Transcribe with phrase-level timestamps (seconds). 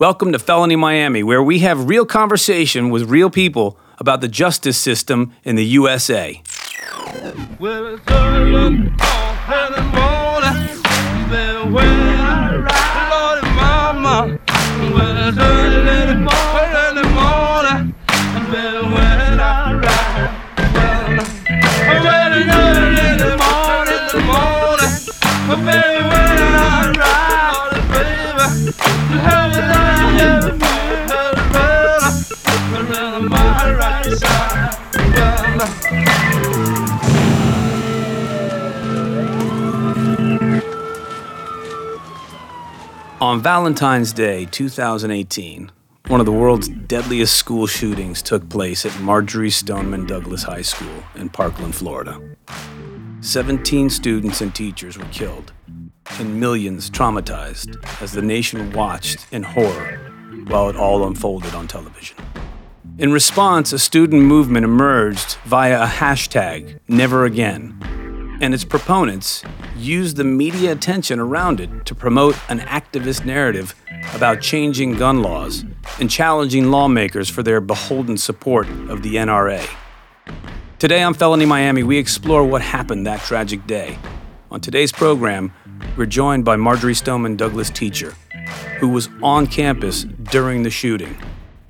[0.00, 4.78] Welcome to Felony Miami, where we have real conversation with real people about the justice
[4.78, 6.42] system in the USA.
[7.58, 7.98] Well,
[43.20, 45.70] On Valentine's Day 2018,
[46.06, 51.02] one of the world's deadliest school shootings took place at Marjory Stoneman Douglas High School
[51.16, 52.18] in Parkland, Florida.
[53.20, 55.52] 17 students and teachers were killed,
[56.18, 59.98] and millions traumatized as the nation watched in horror
[60.46, 62.16] while it all unfolded on television.
[62.96, 67.78] In response, a student movement emerged via a hashtag, Never Again,
[68.40, 69.42] and its proponents
[69.76, 73.74] used the media attention around it to promote an activist narrative
[74.14, 75.64] about changing gun laws
[75.98, 79.68] and challenging lawmakers for their beholden support of the NRA.
[80.78, 83.98] Today on Felony Miami, we explore what happened that tragic day.
[84.50, 85.52] On today's program,
[85.96, 88.14] we're joined by Marjory Stoneman Douglas teacher,
[88.78, 91.16] who was on campus during the shooting,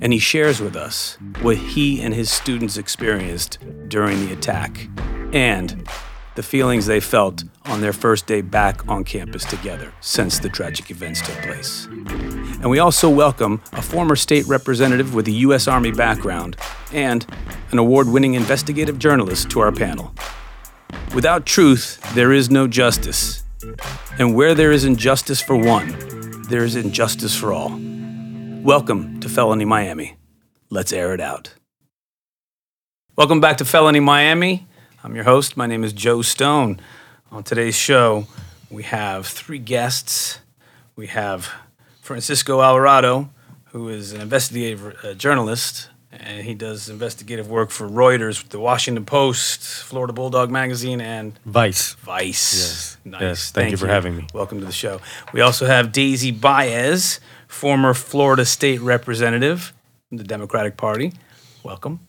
[0.01, 4.89] and he shares with us what he and his students experienced during the attack
[5.33, 5.87] and
[6.37, 10.91] the feelings they felt on their first day back on campus together since the tragic
[10.91, 11.87] events took place.
[11.87, 15.67] And we also welcome a former state representative with a U.S.
[15.67, 16.57] Army background
[16.93, 17.27] and
[17.73, 20.15] an award winning investigative journalist to our panel.
[21.15, 23.43] Without truth, there is no justice.
[24.19, 25.97] And where there is injustice for one,
[26.49, 27.71] there is injustice for all.
[28.63, 30.17] Welcome to Felony Miami.
[30.69, 31.55] Let's air it out.
[33.17, 34.67] Welcome back to Felony Miami.
[35.03, 35.57] I'm your host.
[35.57, 36.79] My name is Joe Stone.
[37.33, 38.27] On today's show,
[38.71, 40.41] we have three guests.
[40.95, 41.51] We have
[42.03, 43.31] Francisco Alvarado,
[43.73, 49.07] who is an investigative uh, journalist, and he does investigative work for Reuters, the Washington
[49.07, 51.95] Post, Florida Bulldog Magazine, and Vice.
[51.95, 52.59] Vice.
[52.59, 52.97] Yes.
[53.07, 53.21] Nice.
[53.23, 53.51] Yes.
[53.53, 54.27] Thank you for having me.
[54.35, 55.01] Welcome to the show.
[55.33, 59.73] We also have Daisy Baez, former Florida state representative
[60.11, 61.15] from the Democratic Party.
[61.63, 62.01] Welcome.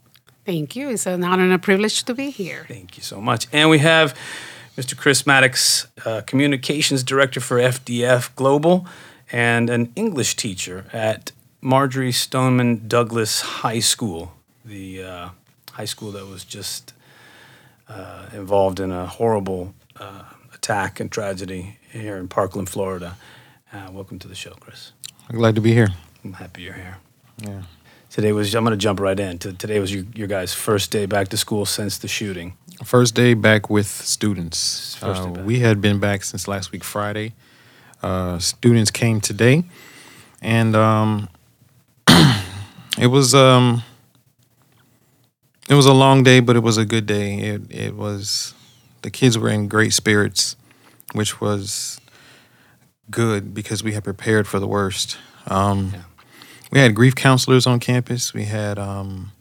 [0.45, 0.89] Thank you.
[0.89, 2.65] It's an honor and a privilege to be here.
[2.67, 3.47] Thank you so much.
[3.51, 4.17] And we have
[4.75, 4.97] Mr.
[4.97, 8.87] Chris Maddox, uh, Communications Director for FDF Global
[9.31, 11.31] and an English teacher at
[11.61, 14.33] Marjory Stoneman Douglas High School,
[14.65, 15.29] the uh,
[15.73, 16.93] high school that was just
[17.87, 20.23] uh, involved in a horrible uh,
[20.53, 23.15] attack and tragedy here in Parkland, Florida.
[23.71, 24.91] Uh, welcome to the show, Chris.
[25.29, 25.89] I'm glad to be here.
[26.23, 26.97] I'm happy you're here.
[27.37, 27.61] Yeah.
[28.11, 29.37] Today was, I'm going to jump right in.
[29.39, 32.57] Today was your, your guys' first day back to school since the shooting.
[32.83, 34.95] First day back with students.
[34.95, 35.45] First Uh, back.
[35.45, 37.33] we had been back since last week, Friday.
[38.03, 39.63] Uh, students came today,
[40.41, 41.29] and um,
[42.99, 43.83] it was um,
[45.69, 47.37] it was a long day, but it was a good day.
[47.37, 48.55] It it was
[49.03, 50.55] the kids were in great spirits,
[51.13, 52.01] which was
[53.11, 55.17] good because we had prepared for the worst.
[55.47, 56.01] Um, Yeah.
[56.71, 58.33] We had grief counselors on campus.
[58.33, 59.31] We had um,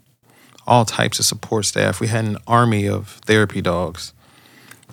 [0.67, 2.01] all types of support staff.
[2.01, 4.13] We had an army of therapy dogs,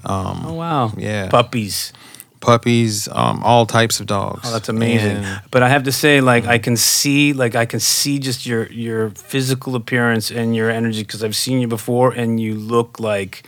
[0.05, 0.93] Oh, wow.
[0.97, 1.29] yeah.
[1.29, 1.91] Puppies.
[2.39, 4.41] puppies, um, all types of dogs.
[4.45, 5.17] Oh, that's amazing.
[5.17, 8.45] And but I have to say, like, I can see, like, I can see just
[8.45, 12.99] your your physical appearance and your energy because I've seen you before, and you look
[12.99, 13.47] like,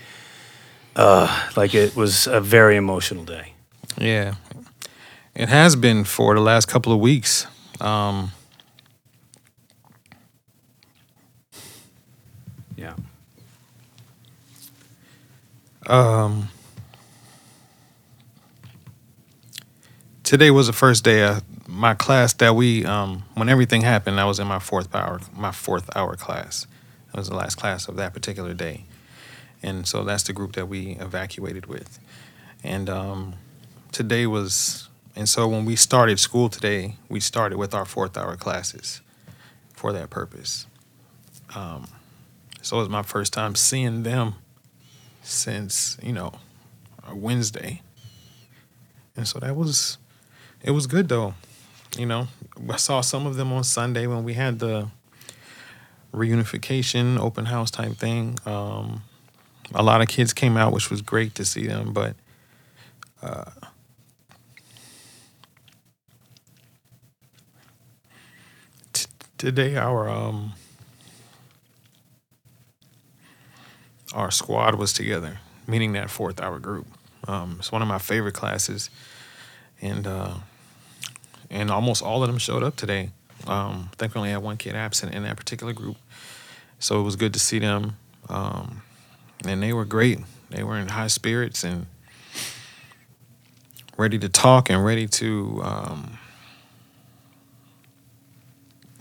[0.95, 3.53] uh, like it was a very emotional day.
[4.01, 4.33] yeah,
[5.35, 7.45] it has been for the last couple of weeks.
[7.79, 8.31] Um,
[12.79, 12.93] Yeah.
[15.85, 16.47] um,
[20.23, 24.17] today was the first day of my class that we um, when everything happened.
[24.17, 26.67] I was in my fourth hour, my fourth hour class.
[27.07, 28.85] That was the last class of that particular day,
[29.61, 31.99] and so that's the group that we evacuated with.
[32.63, 33.33] And um,
[33.91, 34.87] today was,
[35.17, 39.01] and so when we started school today, we started with our fourth hour classes
[39.73, 40.65] for that purpose.
[41.53, 41.89] Um,
[42.61, 44.35] so it was my first time seeing them
[45.21, 46.33] since you know
[47.13, 47.81] Wednesday,
[49.15, 49.97] and so that was
[50.61, 51.33] it was good though.
[51.97, 52.27] You know,
[52.69, 54.89] I saw some of them on Sunday when we had the
[56.13, 58.37] reunification open house type thing.
[58.45, 59.03] Um,
[59.73, 62.15] a lot of kids came out, which was great to see them, but
[63.21, 63.51] uh,
[69.39, 70.51] Today, our um,
[74.13, 76.87] our squad was together, meeting that fourth hour group.
[77.27, 78.89] Um, it's one of my favorite classes,
[79.81, 80.35] and uh,
[81.49, 83.11] and almost all of them showed up today.
[83.47, 85.97] Um, I think we only had one kid absent in that particular group,
[86.79, 87.97] so it was good to see them.
[88.27, 88.81] Um,
[89.45, 90.19] and they were great.
[90.49, 91.85] They were in high spirits and
[93.97, 96.17] ready to talk and ready to um,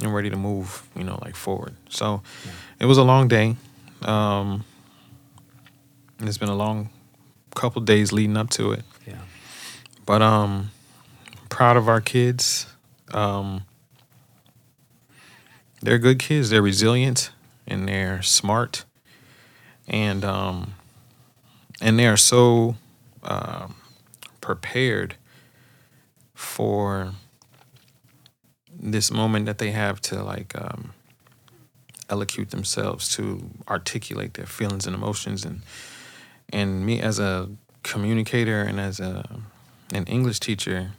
[0.01, 1.75] and ready to move, you know, like forward.
[1.89, 2.23] So
[2.79, 3.57] it was a long day.
[4.03, 4.65] Um,
[6.19, 6.91] and it's been a long
[7.55, 8.83] couple days leading up to it.
[9.07, 9.21] Yeah.
[10.07, 10.71] But um
[11.49, 12.67] proud of our kids.
[13.13, 13.63] Um
[15.81, 16.51] they're good kids.
[16.51, 17.31] They're resilient
[17.67, 18.85] and they're smart.
[19.87, 20.75] And um
[21.81, 22.77] and they are so
[23.23, 23.77] um
[24.41, 25.17] prepared
[26.35, 27.13] for
[28.81, 30.93] this moment that they have to like um
[32.09, 35.61] elocute themselves to articulate their feelings and emotions and
[36.53, 37.49] and me as a
[37.83, 39.41] communicator and as a
[39.95, 40.93] an English teacher,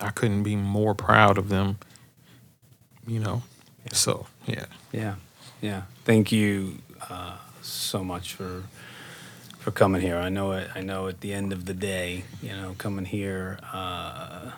[0.00, 1.78] I couldn't be more proud of them.
[3.06, 3.42] You know,
[3.92, 4.66] so yeah.
[4.92, 5.14] Yeah,
[5.60, 5.82] yeah.
[6.04, 6.78] Thank you
[7.10, 8.62] uh, so much for
[9.58, 10.16] for coming here.
[10.16, 10.68] I know it.
[10.74, 14.52] I know at the end of the day, you know, coming here, uh,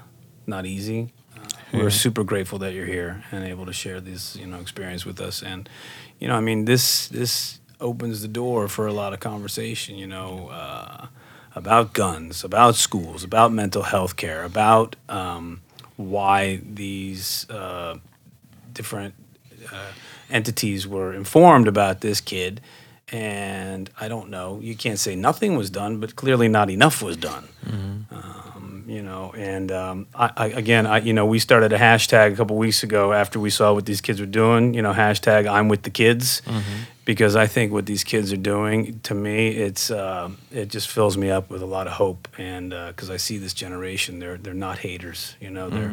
[0.47, 1.12] not easy.
[1.37, 1.40] Uh,
[1.73, 1.81] Yeah.
[1.82, 5.20] We're super grateful that you're here and able to share this, you know, experience with
[5.20, 5.43] us.
[5.43, 5.69] And,
[6.20, 9.97] you know, I mean, this this opens the door for a lot of conversation.
[9.97, 10.49] You know.
[10.49, 11.06] Uh,
[11.56, 15.61] about guns, about schools, about mental health care, about um,
[15.97, 17.97] why these uh,
[18.73, 19.15] different
[19.73, 19.93] uh,
[20.31, 22.61] entities were informed about this kid.
[23.12, 27.17] And I don't know, you can't say nothing was done, but clearly not enough was
[27.17, 27.49] done.
[28.11, 32.32] Um, you know, and um, I, I, again, I, you know, we started a hashtag
[32.32, 34.75] a couple weeks ago after we saw what these kids were doing.
[34.75, 36.43] You know, hashtag I'm with the kids,
[37.05, 41.17] because I think what these kids are doing, to me, it's uh, it just fills
[41.17, 44.55] me up with a lot of hope, and because I see this generation, they're they're
[44.55, 45.37] not haters.
[45.41, 45.93] You know, they're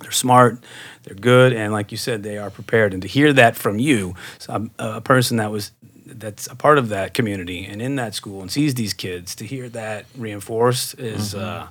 [0.00, 0.58] they're smart,
[1.02, 2.92] they're good, and like you said, they are prepared.
[2.94, 5.72] And to hear that from you, so I'm a person that was
[6.06, 9.44] that's a part of that community and in that school and sees these kids, to
[9.44, 11.34] hear that reinforced is.
[11.34, 11.68] Uh,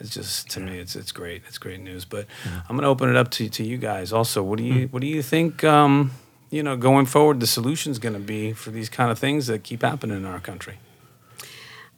[0.00, 1.42] it's just to me, it's it's great.
[1.46, 2.04] It's great news.
[2.04, 4.12] But I'm going to open it up to, to you guys.
[4.12, 5.62] Also, what do you what do you think?
[5.62, 6.10] Um,
[6.52, 9.46] you know, going forward, the solution is going to be for these kind of things
[9.46, 10.76] that keep happening in our country.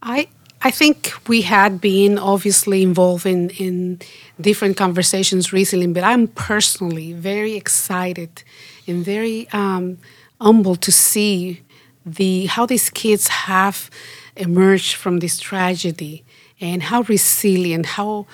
[0.01, 0.29] I
[0.63, 4.01] I think we had been obviously involved in, in
[4.41, 8.43] different conversations recently, but I'm personally very excited
[8.87, 9.99] and very um,
[10.41, 11.61] humbled to see
[12.07, 13.91] the how these kids have
[14.37, 16.25] emerged from this tragedy
[16.61, 18.27] and how resilient, how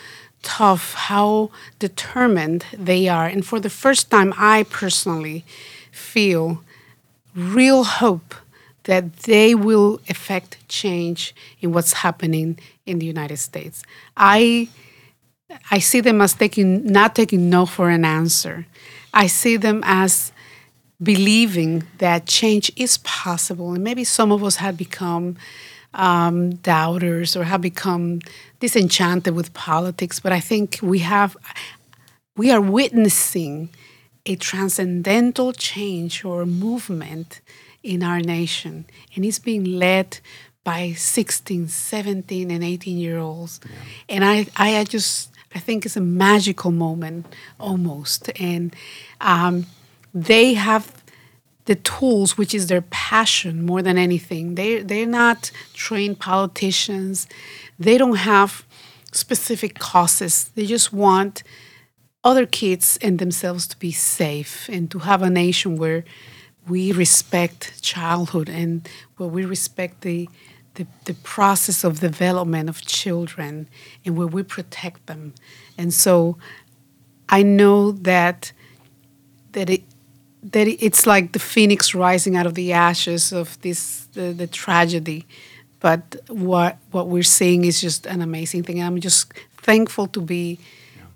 [0.43, 3.27] tough, how determined they are.
[3.27, 5.45] And for the first time, I personally
[5.93, 6.63] feel
[7.35, 8.35] real hope
[8.85, 13.83] that they will affect change in what's happening in the United States.
[14.17, 14.69] I
[15.71, 18.67] I see them as taking not taking no for an answer.
[19.13, 20.33] I see them as
[21.03, 25.37] believing that change is possible, and maybe some of us have become
[25.95, 28.21] um, doubters or have become
[28.61, 30.21] disenchanted with politics.
[30.21, 31.37] But I think we have
[32.37, 33.71] we are witnessing
[34.31, 37.41] a transcendental change or movement
[37.83, 40.21] in our nation, and it's being led
[40.63, 43.59] by 16, 17, and 18 year olds.
[44.09, 47.27] And I, I just, I think it's a magical moment
[47.59, 48.31] almost.
[48.39, 48.77] And
[49.21, 49.67] um,
[50.15, 51.03] they have
[51.65, 54.55] the tools, which is their passion more than anything.
[54.55, 57.27] They, they're not trained politicians,
[57.81, 58.65] they don't have
[59.13, 60.51] specific causes.
[60.55, 61.43] They just want
[62.23, 66.05] other kids and themselves to be safe and to have a nation where
[66.69, 70.29] we respect childhood and where we respect the,
[70.75, 73.69] the, the process of development of children
[74.05, 75.33] and where we protect them.
[75.79, 76.37] And so
[77.29, 78.53] I know that
[79.53, 79.83] that it
[80.43, 85.27] that it's like the phoenix rising out of the ashes of this the, the tragedy.
[85.81, 88.79] But what what we're seeing is just an amazing thing.
[88.79, 90.59] And I'm just thankful to be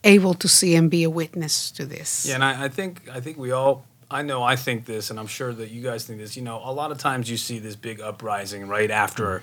[0.05, 2.27] able to see and be a witness to this.
[2.27, 5.19] Yeah, and I, I think I think we all I know I think this, and
[5.19, 6.37] I'm sure that you guys think this.
[6.37, 9.43] You know, a lot of times you see this big uprising right after.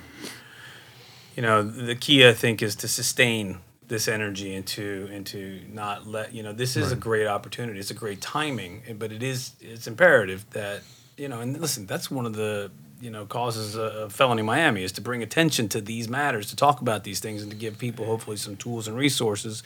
[1.36, 5.60] You know, the key I think is to sustain this energy and to and to
[5.70, 7.78] not let you know this is a great opportunity.
[7.78, 10.82] It's a great timing, but it is it's imperative that
[11.16, 11.40] you know.
[11.40, 15.22] And listen, that's one of the you know causes of felony Miami is to bring
[15.22, 18.56] attention to these matters, to talk about these things, and to give people hopefully some
[18.56, 19.62] tools and resources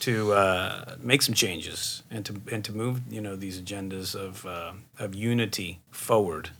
[0.00, 4.46] to uh, make some changes and to and to move you know these agendas of
[4.46, 6.50] uh, of unity forward.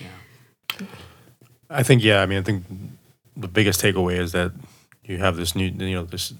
[0.00, 0.86] Yeah.
[1.70, 2.22] I think yeah.
[2.22, 2.64] I mean, I think
[3.36, 4.52] the biggest takeaway is that
[5.04, 6.34] you have this new, you know, this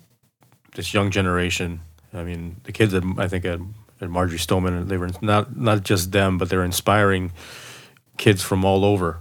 [0.74, 1.80] this young generation.
[2.12, 3.60] I mean, the kids that I think at,
[4.00, 7.32] at Marjory Stoneman, they were not not just them, but they're inspiring
[8.16, 9.20] kids from all over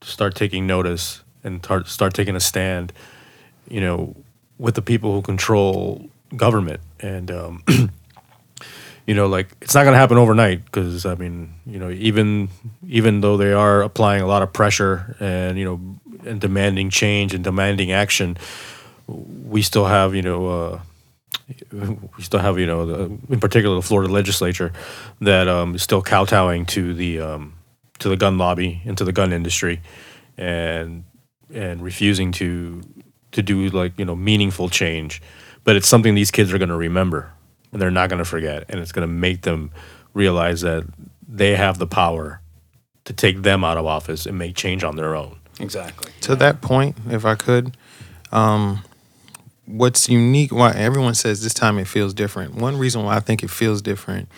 [0.00, 2.92] to start taking notice and tar- start taking a stand.
[3.68, 4.16] You know,
[4.62, 7.30] with the people who control government and.
[7.30, 7.64] Um,
[9.04, 12.48] you know like it's not going to happen overnight because i mean you know even
[12.86, 15.80] even though they are applying a lot of pressure and you know
[16.24, 18.36] and demanding change and demanding action
[19.08, 20.80] we still have you know uh,
[22.16, 24.72] we still have you know the, in particular the Florida legislature
[25.20, 27.54] that um, is still kowtowing to the um,
[27.98, 29.80] to the gun lobby and to the gun industry
[30.36, 31.04] and
[31.52, 32.82] and refusing to
[33.32, 35.20] to do like you know meaningful change
[35.64, 37.32] but it's something these kids are going to remember
[37.72, 39.70] and they're not going to forget and it's going to make them
[40.14, 40.84] realize that
[41.26, 42.40] they have the power
[43.04, 46.12] to take them out of office and make change on their own Exactly.
[46.22, 47.76] to that point, if I could,
[48.32, 48.84] um,
[49.66, 50.52] what's unique?
[50.52, 52.54] Why everyone says this time it feels different.
[52.54, 54.28] One reason why I think it feels different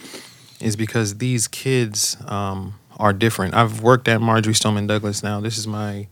[0.60, 3.54] is because these kids um, are different.
[3.54, 5.40] I've worked at Marjory Stoneman Douglas now.
[5.40, 6.06] This is my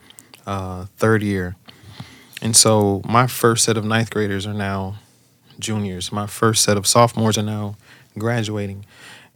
[0.47, 1.57] uh, third year,
[2.43, 4.97] and so my first set of ninth graders are now
[5.59, 6.13] juniors.
[6.13, 7.77] My first set of sophomores are now
[8.19, 8.85] graduating.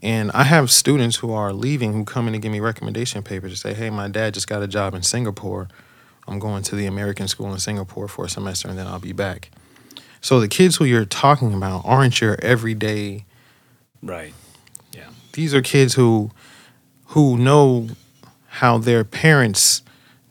[0.02, 3.52] And I have students who are leaving who come in and give me recommendation papers
[3.52, 5.68] to say, hey, my dad just got a job in Singapore.
[6.28, 9.12] I'm going to the American school in Singapore for a semester and then I'll be
[9.12, 9.50] back.
[10.20, 13.24] So the kids who you're talking about aren't your everyday
[14.02, 14.34] Right.
[14.92, 15.08] Yeah.
[15.32, 16.30] these are kids who
[17.10, 17.88] who know
[18.48, 19.82] how their parents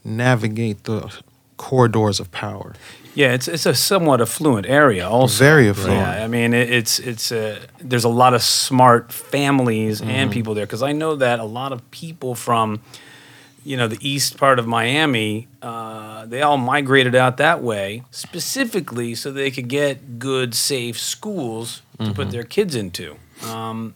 [0.04, 1.12] navigate the
[1.58, 2.74] corridors of power.
[3.14, 5.40] Yeah, it's it's a somewhat affluent area also.
[5.44, 6.00] Very affluent.
[6.02, 10.10] Yeah, I mean it, it's it's a there's a lot of smart families Mm-hmm.
[10.10, 12.82] and people there because I know that a lot of people from
[13.64, 19.16] you know the east part of Miami uh, they all migrated out that way specifically
[19.16, 22.14] so they could get good safe schools to Mm-hmm.
[22.14, 23.16] put their kids into.
[23.48, 23.94] Um,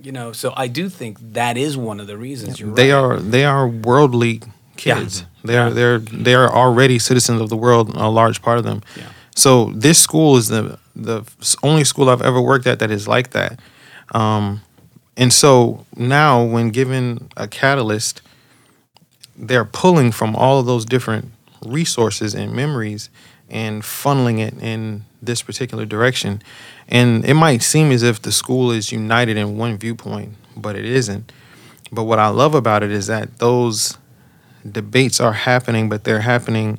[0.00, 2.60] you know, so I do think that is one of the reasons.
[2.60, 2.98] You're they right.
[3.16, 4.52] are they are worldly Yeah.
[4.76, 5.24] Kids.
[5.44, 7.94] They are they're they are already citizens of the world.
[7.96, 8.82] A large part of them.
[8.96, 9.10] Yeah.
[9.34, 11.24] So this school is the the
[11.62, 13.58] only school I've ever worked at that is like that.
[14.12, 14.62] Um,
[15.16, 18.22] and so now, when given a catalyst,
[19.36, 21.30] they're pulling from all of those different
[21.64, 23.10] resources and memories
[23.48, 26.42] and funneling it in this particular direction.
[26.88, 30.84] And it might seem as if the school is united in one viewpoint, but it
[30.84, 31.32] isn't.
[31.92, 33.96] But what I love about it is that those
[34.70, 36.78] debates are happening, but they're happening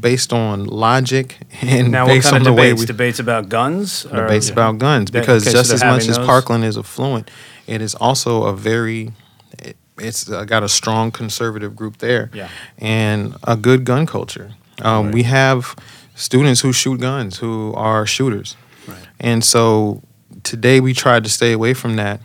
[0.00, 2.80] based on logic and now what based kind on of the way debates?
[2.80, 4.06] we debates about guns?
[4.06, 6.26] or- debates about guns That- because okay, just they're as much as those?
[6.26, 7.30] Parkland is affluent,
[7.66, 9.12] it is also a very
[9.58, 12.48] it, it's uh, got a strong conservative group there, Yeah.
[12.78, 14.50] and a good gun culture.
[14.82, 15.76] Um, We have
[16.16, 18.56] students who shoot guns who are shooters,
[18.88, 18.96] Right.
[19.20, 20.02] and so
[20.42, 22.20] today we tried to stay away from that.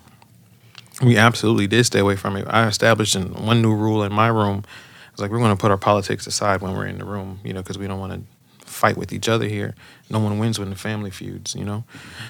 [1.02, 2.46] We absolutely did stay away from it.
[2.50, 4.64] I established one new rule in my room.
[5.12, 7.54] It's like we're going to put our politics aside when we're in the room, you
[7.54, 8.22] know, because we don't want to
[8.70, 9.76] fight with each other here.
[10.10, 11.84] No one wins when the family feuds, you know.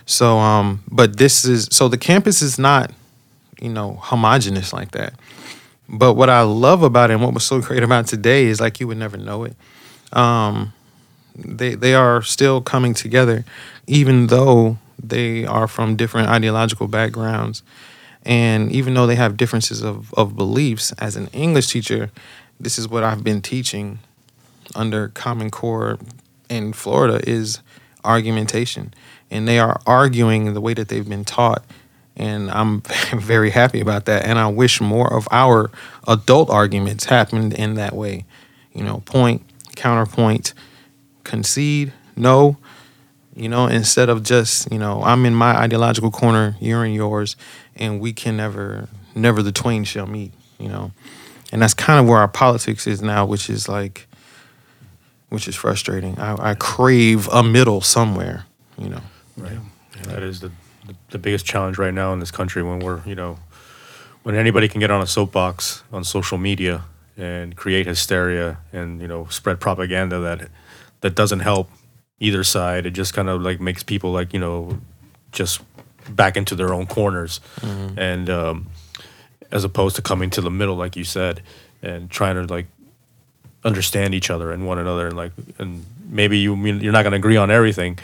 [0.05, 2.91] So, um, but this is so the campus is not,
[3.59, 5.13] you know, homogenous like that.
[5.88, 8.79] But what I love about it and what was so great about today is like
[8.79, 9.55] you would never know it.
[10.13, 10.73] Um,
[11.35, 13.45] they they are still coming together,
[13.88, 17.63] even though they are from different ideological backgrounds,
[18.25, 20.91] and even though they have differences of, of beliefs.
[20.93, 22.11] As an English teacher,
[22.59, 23.99] this is what I've been teaching
[24.75, 25.97] under Common Core
[26.49, 27.59] in Florida is
[28.03, 28.93] argumentation,
[29.31, 31.63] and they are arguing the way that they've been taught.
[32.15, 32.81] And I'm
[33.13, 34.25] very happy about that.
[34.25, 35.71] And I wish more of our
[36.07, 38.25] adult arguments happened in that way.
[38.73, 39.43] You know, point,
[39.75, 40.53] counterpoint,
[41.23, 42.57] concede, no,
[43.35, 47.38] you know, instead of just, you know, I'm in my ideological corner, you're in yours,
[47.79, 50.91] and we can never, never the twain shall meet, you know.
[51.51, 54.07] And that's kind of where our politics is now, which is like,
[55.29, 56.19] which is frustrating.
[56.19, 58.45] I, I crave a middle somewhere,
[58.77, 59.01] you know.
[59.36, 59.57] Right.
[59.98, 60.51] And that is the,
[61.09, 63.39] the biggest challenge right now in this country when we're, you know,
[64.24, 66.83] when anybody can get on a soapbox on social media
[67.17, 70.50] and create hysteria and, you know, spread propaganda that
[71.01, 71.69] that doesn't help
[72.19, 72.86] either side.
[72.86, 74.79] It just kind of like makes people like, you know,
[75.31, 75.62] just
[76.10, 77.39] back into their own corners.
[77.98, 78.68] And um,
[79.51, 81.41] as opposed to coming to the middle, like you said,
[81.82, 82.68] and trying to like
[83.63, 87.12] understand each other and one another and like and maybe you mean you're not going
[87.12, 88.00] to agree on everything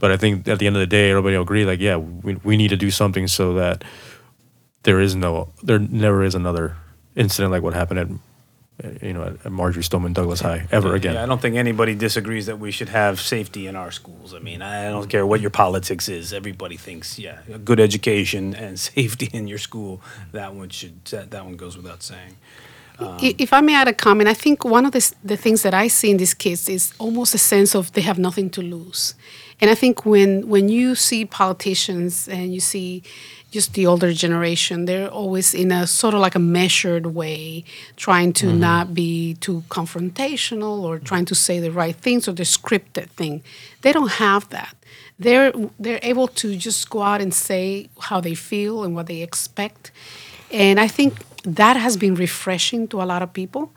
[0.00, 2.34] but i think at the end of the day everybody will agree like yeah we,
[2.42, 3.84] we need to do something so that
[4.82, 6.76] there is no there never is another
[7.14, 8.08] incident like what happened at
[9.02, 11.94] you know at, at marjory stoneman douglas high ever again Yeah, I don't think anybody
[11.94, 14.34] disagrees that we should have safety in our schools.
[14.34, 16.32] I mean, I don't care what your politics is.
[16.32, 20.00] Everybody thinks, yeah, a good education and safety in your school.
[20.32, 21.04] That one should.
[21.06, 22.36] That, that one goes without saying.
[22.98, 25.62] Um, I- if I may add a comment, I think one of the, the things
[25.62, 28.62] that I see in these kids is almost a sense of they have nothing to
[28.62, 29.14] lose.
[29.60, 33.02] And I think when, when you see politicians and you see
[33.56, 37.64] just the older generation, they're always in a sort of like a measured way,
[37.96, 42.42] trying to not be too confrontational or trying to say the right things or the
[42.42, 43.42] scripted thing.
[43.80, 44.74] They don't have that.
[45.18, 49.22] They're, they're able to just go out and say how they feel and what they
[49.22, 49.90] expect.
[50.52, 51.12] And I think
[51.44, 53.72] that has been refreshing to a lot of people.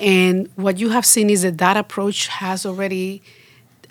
[0.00, 3.22] And what you have seen is that that approach has already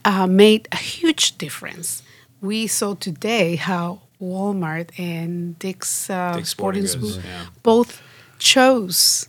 [0.03, 2.03] uh, made a huge difference.
[2.41, 7.45] We saw today how Walmart and Dick's, uh, Dick's Sporting Goods, Goods yeah.
[7.63, 8.01] both
[8.37, 9.27] chose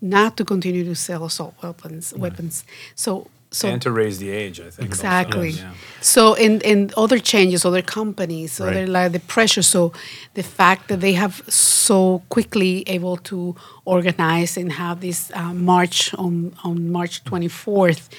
[0.00, 2.14] not to continue to sell assault weapons.
[2.14, 2.64] Weapons.
[2.94, 4.88] So, so and to raise the age, I think.
[4.88, 5.50] Exactly.
[5.50, 5.72] Yeah.
[6.02, 8.68] So in in other changes, other companies, Right.
[8.68, 9.62] other like the pressure.
[9.62, 9.92] So
[10.34, 13.56] the fact that they have so quickly able to
[13.86, 18.10] organize and have this uh, march on on March twenty fourth,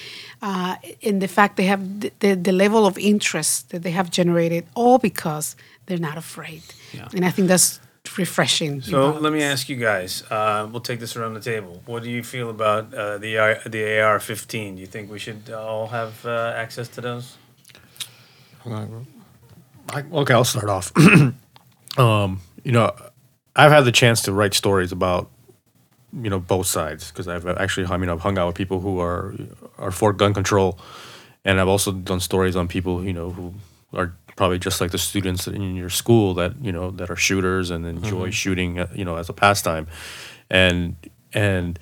[0.42, 0.74] uh,
[1.06, 4.66] and the fact they have the, the, the level of interest that they have generated,
[4.74, 5.54] all because
[5.90, 6.62] they're not afraid.
[6.92, 7.08] Yeah.
[7.12, 7.80] And I think that's
[8.16, 8.80] refreshing.
[8.80, 10.22] So let me ask you guys.
[10.30, 11.82] Uh, we'll take this around the table.
[11.84, 14.76] What do you feel about uh, the AR, the AR-15?
[14.76, 17.36] Do you think we should all have uh, access to those?
[18.64, 20.92] I, okay, I'll start off.
[21.98, 22.94] um, you know,
[23.56, 25.28] I've had the chance to write stories about,
[26.12, 29.00] you know, both sides because I've actually, I mean, I've hung out with people who
[29.00, 29.34] are
[29.76, 30.78] are for gun control,
[31.44, 33.54] and I've also done stories on people, you know, who
[33.92, 37.68] are probably just like the students in your school that you know that are shooters
[37.68, 39.86] and enjoy shooting, uh, you know, as a pastime,
[40.48, 40.96] and
[41.34, 41.78] and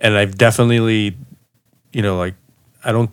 [0.00, 1.14] and I've definitely,
[1.92, 2.36] you know, like
[2.82, 3.10] I don't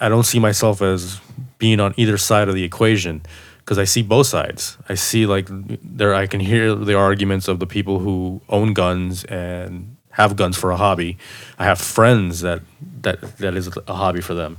[0.00, 1.20] I don't see myself as
[1.58, 3.20] being on either side of the equation
[3.58, 4.78] because I see both sides.
[4.88, 9.24] I see like there I can hear the arguments of the people who own guns
[9.24, 11.18] and have guns for a hobby.
[11.58, 12.62] I have friends that
[13.02, 14.56] that that is a hobby for them.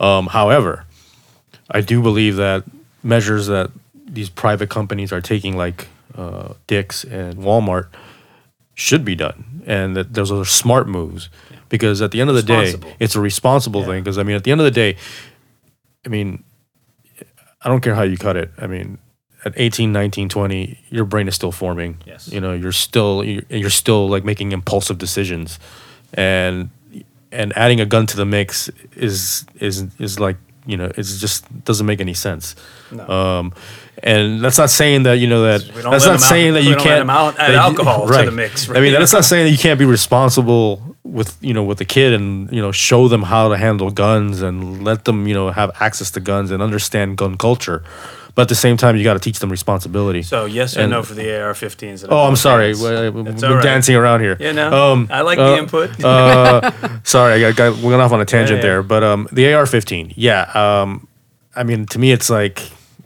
[0.00, 0.84] Um, however,
[1.70, 2.64] I do believe that
[3.02, 3.70] measures that
[4.06, 7.88] these private companies are taking, like uh, Dick's and Walmart,
[8.74, 11.28] should be done, and that those are smart moves.
[11.68, 14.02] Because at the end of the day, it's a responsible thing.
[14.02, 14.96] Because I mean, at the end of the day,
[16.06, 16.44] I mean,
[17.62, 18.50] I don't care how you cut it.
[18.56, 18.98] I mean,
[19.44, 21.98] at 18, 19, 20, your brain is still forming.
[22.06, 22.28] Yes.
[22.32, 25.58] You know, you're still you're, you're still like making impulsive decisions,
[26.14, 26.70] and
[27.30, 30.36] and adding a gun to the mix is is is like
[30.70, 32.54] you know it just doesn't make any sense.
[32.92, 33.04] No.
[33.18, 33.52] Um,
[34.02, 36.52] and that's not saying that you know that We don't that's not 'em out- saying
[36.54, 39.12] that we you let can't out- add that alcohol to the mix, I mean, that's
[39.18, 40.68] not saying that you can't be responsible
[41.18, 44.42] with you know with the kid and you know show them how to handle guns
[44.42, 47.82] and let them you know have access to guns and understand gun culture.
[48.38, 50.22] But at the same time, you got to teach them responsibility.
[50.22, 52.02] So yes or And- no for the AR-15s?
[52.02, 52.72] that Oh, I'm sorry.
[52.72, 53.60] We're, we're right.
[53.64, 54.36] dancing around here.
[54.38, 56.04] You know, Um, I like uh, the input.
[56.04, 56.70] uh,
[57.02, 58.74] sorry, I got, got we went off on a tangent Yeah, yeah.
[58.74, 58.82] there.
[58.84, 60.42] But um, the AR-15, yeah.
[60.54, 61.08] Um,
[61.56, 62.62] I mean, to me, it's like,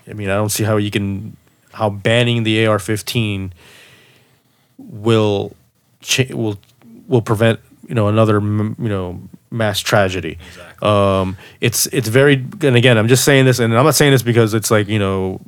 [0.07, 1.35] I mean, I don't see how you can,
[1.73, 3.53] how banning the AR-15
[4.77, 5.57] will,
[6.03, 6.59] cha- will,
[7.09, 9.19] will prevent you know another you know
[9.53, 10.39] mass tragedy.
[10.49, 10.89] Exactly.
[10.89, 14.23] Um, it's it's very, and again, I'm just saying this, and I'm not saying this
[14.23, 15.41] because it's like you know,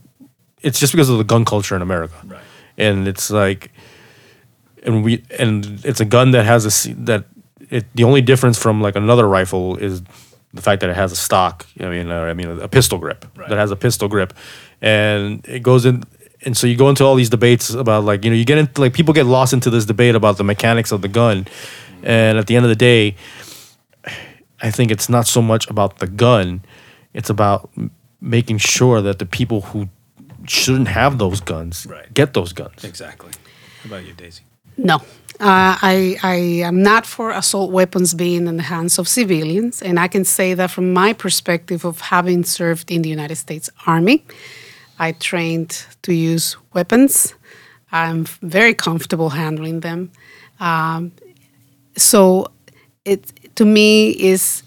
[0.62, 2.40] it's just because of the gun culture in America, Right.
[2.78, 3.70] and it's like
[4.82, 7.24] and we and it's a gun that has a that
[7.70, 10.02] it the only difference from like another rifle is
[10.52, 11.66] the fact that it has a stock.
[11.80, 13.48] I mean, uh, I mean a pistol grip Right.
[13.48, 14.32] that has a pistol grip,
[14.82, 16.04] and it goes in.
[16.46, 18.78] And so you go into all these debates about like you know you get into
[18.80, 21.46] like people get lost into this debate about the mechanics of the gun,
[22.02, 23.16] and at the end of the day,
[24.64, 26.62] I think it's not so much about the gun,
[27.12, 27.70] it's about
[28.20, 29.88] making sure that the people who
[30.46, 32.12] shouldn't have those guns Right.
[32.14, 32.84] get those guns.
[32.84, 33.30] Exactly.
[33.82, 34.42] How about you, Daisy?
[34.76, 34.96] No.
[35.40, 36.36] Uh, I, I
[36.68, 39.82] am not for assault weapons being in the hands of civilians.
[39.82, 43.68] And I can say that from my perspective of having served in the United States
[43.86, 44.24] Army,
[44.98, 47.34] I trained to use weapons.
[47.92, 50.10] I'm very comfortable handling them.
[50.60, 51.12] Um,
[51.96, 52.46] so
[53.04, 54.62] it to me is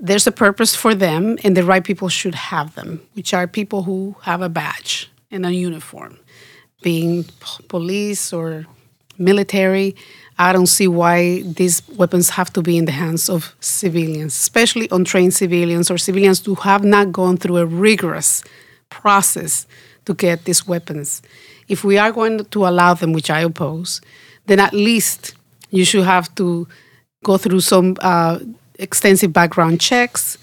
[0.00, 3.82] there's a purpose for them and the right people should have them which are people
[3.82, 6.18] who have a badge and a uniform
[6.82, 7.24] being
[7.68, 8.66] police or
[9.18, 9.96] military
[10.40, 14.86] I don't see why these weapons have to be in the hands of civilians, especially
[14.92, 18.44] untrained civilians or civilians who have not gone through a rigorous
[18.88, 19.66] process
[20.04, 21.22] to get these weapons.
[21.66, 24.00] If we are going to allow them, which I oppose,
[24.46, 25.34] then at least
[25.70, 26.68] you should have to
[27.22, 28.38] go through some uh,
[28.78, 30.38] extensive background checks,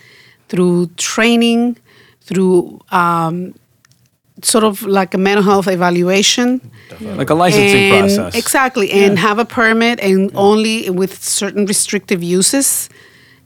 [0.49, 1.77] through training,
[2.21, 3.53] through um,
[4.41, 6.59] sort of like a mental health evaluation.
[7.01, 8.35] Like a licensing And- process.
[8.35, 12.89] Exactly, and have a permit and only with certain restrictive uses.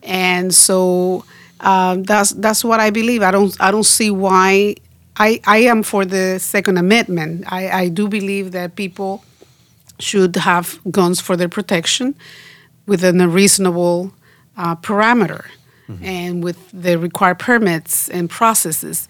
[0.03, 1.25] And so
[1.59, 3.21] um, that's that's what I believe.
[3.21, 4.75] I don't I don't see why
[5.17, 7.43] I, I am for the Second Amendment.
[7.51, 9.23] I, I do believe that people
[9.99, 12.15] should have guns for their protection
[12.89, 14.11] within a reasonable
[14.57, 15.45] uh, parameter
[16.03, 19.07] and with the required permits and processes.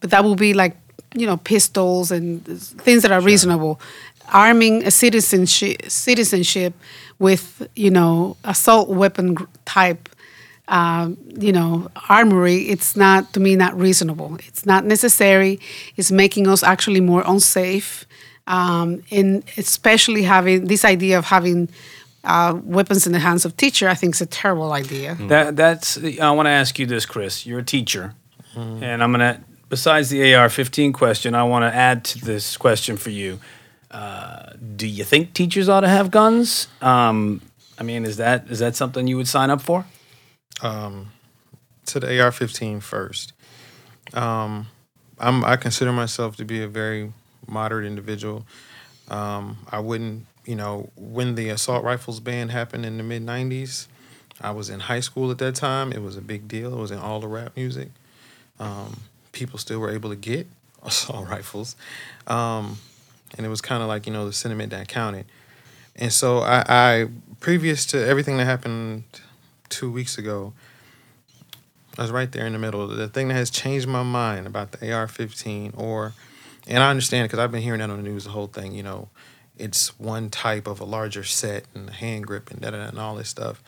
[0.00, 0.74] But that will be like,
[1.14, 2.42] you know, pistols and
[2.86, 3.78] things that are reasonable.
[4.32, 6.72] Arming a citizenship, citizenship
[7.18, 10.08] with, you know, assault weapon type,
[10.68, 14.38] um, you know, armory, it's not, to me, not reasonable.
[14.48, 15.60] It's not necessary.
[15.96, 18.06] It's making us actually more unsafe.
[18.46, 21.68] Um, and especially having this idea of having
[22.24, 25.16] uh, weapons in the hands of teacher, I think is a terrible idea.
[25.28, 25.98] That that's.
[26.20, 27.46] I want to ask you this, Chris.
[27.46, 28.14] You're a teacher,
[28.54, 29.42] and I'm gonna.
[29.70, 33.40] Besides the AR-15 question, I want to add to this question for you.
[33.90, 36.68] Uh, do you think teachers ought to have guns?
[36.80, 37.40] Um,
[37.78, 39.84] I mean, is that is that something you would sign up for?
[41.86, 43.32] to the AR-15 first.
[44.12, 44.68] Um,
[45.18, 47.12] I'm I consider myself to be a very
[47.46, 48.46] moderate individual.
[49.08, 53.86] Um, I wouldn't, you know, when the assault rifles ban happened in the mid '90s,
[54.40, 55.92] I was in high school at that time.
[55.92, 56.72] It was a big deal.
[56.72, 57.88] It was in all the rap music.
[58.58, 59.02] Um,
[59.32, 60.46] people still were able to get
[60.82, 61.76] assault rifles,
[62.26, 62.78] um,
[63.36, 65.26] and it was kind of like you know the sentiment that counted.
[65.96, 69.04] And so I, I, previous to everything that happened
[69.68, 70.52] two weeks ago,
[71.96, 72.88] I was right there in the middle.
[72.88, 76.12] The thing that has changed my mind about the AR-15, or,
[76.66, 78.24] and I understand because I've been hearing that on the news.
[78.24, 79.08] The whole thing, you know,
[79.58, 83.28] it's one type of a larger set and hand grip and da and all this
[83.28, 83.62] stuff.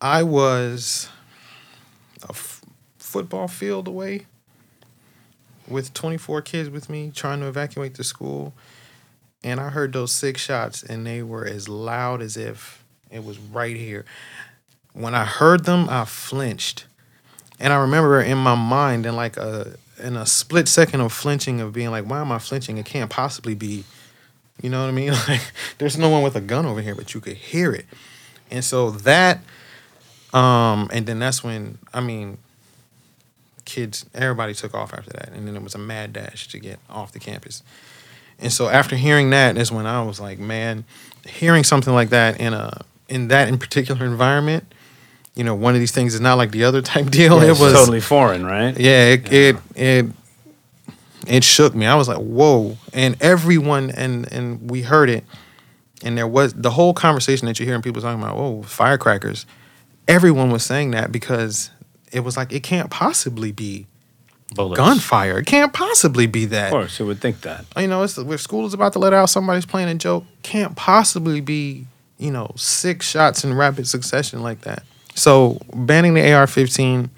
[0.00, 1.08] I was
[2.22, 2.62] a f-
[2.98, 4.26] football field away
[5.68, 8.54] with 24 kids with me trying to evacuate the school,
[9.42, 13.38] and I heard those six shots, and they were as loud as if it was
[13.38, 14.04] right here.
[14.92, 16.86] When I heard them, I flinched.
[17.60, 21.60] And I remember in my mind, in like a in a split second of flinching,
[21.60, 22.78] of being like, "Why am I flinching?
[22.78, 23.84] It can't possibly be."
[24.62, 25.12] You know what I mean?
[25.28, 27.86] Like, there's no one with a gun over here, but you could hear it.
[28.50, 29.40] And so that,
[30.32, 32.38] um, and then that's when I mean,
[33.64, 36.78] kids, everybody took off after that, and then it was a mad dash to get
[36.88, 37.62] off the campus.
[38.38, 40.84] And so after hearing that is when I was like, man,
[41.26, 44.64] hearing something like that in a in that in particular environment,
[45.34, 47.42] you know, one of these things is not like the other type deal.
[47.42, 48.78] Yeah, it was totally foreign, right?
[48.78, 50.06] yeah, it, it it
[51.26, 51.86] it shook me.
[51.86, 52.76] I was like, whoa.
[52.92, 55.24] And everyone and and we heard it.
[56.02, 59.46] And there was the whole conversation that you're hearing people talking about, oh, firecrackers.
[60.06, 61.70] Everyone was saying that because
[62.12, 63.86] it was like it can't possibly be
[64.54, 64.76] Bullets.
[64.76, 65.38] gunfire.
[65.38, 66.66] It can't possibly be that.
[66.66, 67.64] Of course, you would think that.
[67.76, 70.76] You know, it's if school is about to let out somebody's playing a joke, can't
[70.76, 71.86] possibly be,
[72.18, 74.82] you know, six shots in rapid succession like that.
[75.14, 77.08] So banning the AR-15.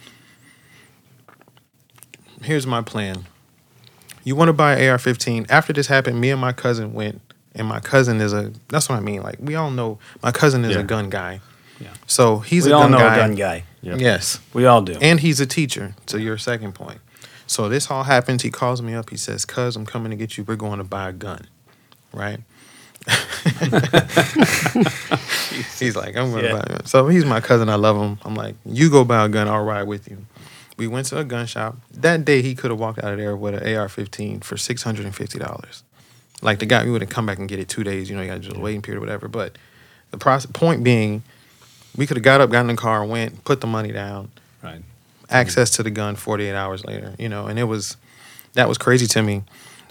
[2.43, 3.27] Here's my plan.
[4.27, 5.47] You want to buy an AR-15?
[5.51, 7.21] After this happened, me and my cousin went,
[7.55, 8.51] and my cousin is a.
[8.69, 9.23] That's what I mean.
[9.23, 10.81] Like we all know, my cousin is Yeah.
[10.81, 11.41] a gun guy.
[11.81, 11.91] Yeah.
[12.09, 13.15] So he's we a all gun know guy.
[13.15, 13.63] a gun guy.
[13.83, 14.01] Yep.
[14.01, 14.41] Yes.
[14.53, 14.99] We all do.
[15.01, 16.99] And he's a teacher, to your second point.
[17.47, 18.43] So this all happens.
[18.43, 19.11] He calls me up.
[19.11, 20.43] He says, Cuz, I'm coming to get you.
[20.43, 21.47] We're going to buy a gun.
[22.13, 22.41] Right?
[25.79, 26.53] he's like, I'm going to Yeah.
[26.55, 26.87] buy a gun.
[26.87, 27.69] So he's my cousin.
[27.69, 28.19] I love him.
[28.25, 29.47] I'm like, you go buy a gun.
[29.49, 30.19] I'll ride with you.
[30.77, 31.77] We went to a gun shop.
[31.91, 35.83] That day, he could have walked out of there with an AR 15 for $650.
[36.43, 38.11] Like the guy, we would have come back and get it two days.
[38.11, 39.27] You know, you got just a waiting period or whatever.
[39.29, 39.57] But
[40.11, 41.23] the process, point being,
[41.97, 44.31] we could have got up, got in the car, went, put the money down,
[44.63, 44.83] Right.
[45.31, 47.97] access to the gun 48 hours later, you know, and it was
[48.53, 49.43] that was crazy to me.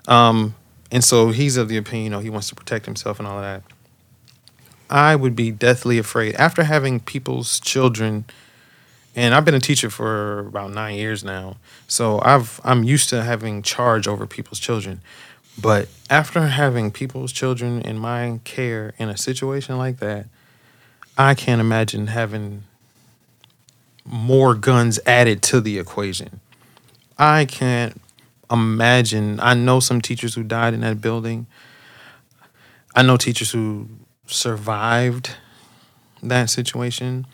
[0.07, 0.53] Um,
[0.91, 3.37] and so he's of the opinion, you know, he wants to protect himself and all
[3.37, 3.63] of that.
[4.89, 8.25] I would be deathly afraid after having people's children,
[9.15, 11.55] and I've been a teacher for about nine years now,
[11.87, 15.01] so I've I'm used to having charge over people's children.
[15.59, 20.27] But after having people's children in my care in a situation like that,
[21.17, 22.63] I can't imagine having
[24.03, 26.41] more guns added to the equation.
[27.17, 28.01] I can't
[28.51, 29.39] imagine.
[29.39, 31.47] I know some teachers who died in that building.
[32.93, 33.87] I know teachers who
[34.27, 35.31] survived
[36.21, 37.27] that situation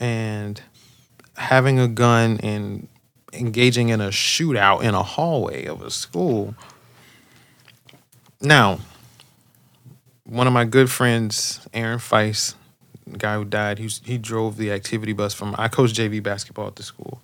[0.00, 0.62] and
[1.40, 2.86] having a gun and
[3.32, 6.54] engaging in a shootout in a hallway of a school.
[8.42, 8.80] Now,
[10.24, 12.54] one of my good friends, Aaron Feis,
[13.06, 16.22] the guy who died, he, was, he drove the activity bus from, I coached JV
[16.22, 17.22] basketball at the school.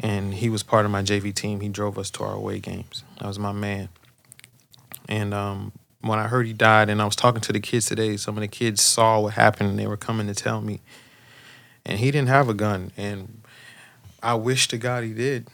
[0.00, 1.60] And he was part of my JV team.
[1.60, 3.04] He drove us to our away games.
[3.20, 3.90] That was my man.
[5.08, 8.16] And um, when I heard he died, and I was talking to the kids today,
[8.16, 10.80] some of the kids saw what happened and they were coming to tell me.
[11.86, 12.92] And he didn't have a gun.
[12.96, 13.42] And
[14.22, 15.48] I wish to God he did.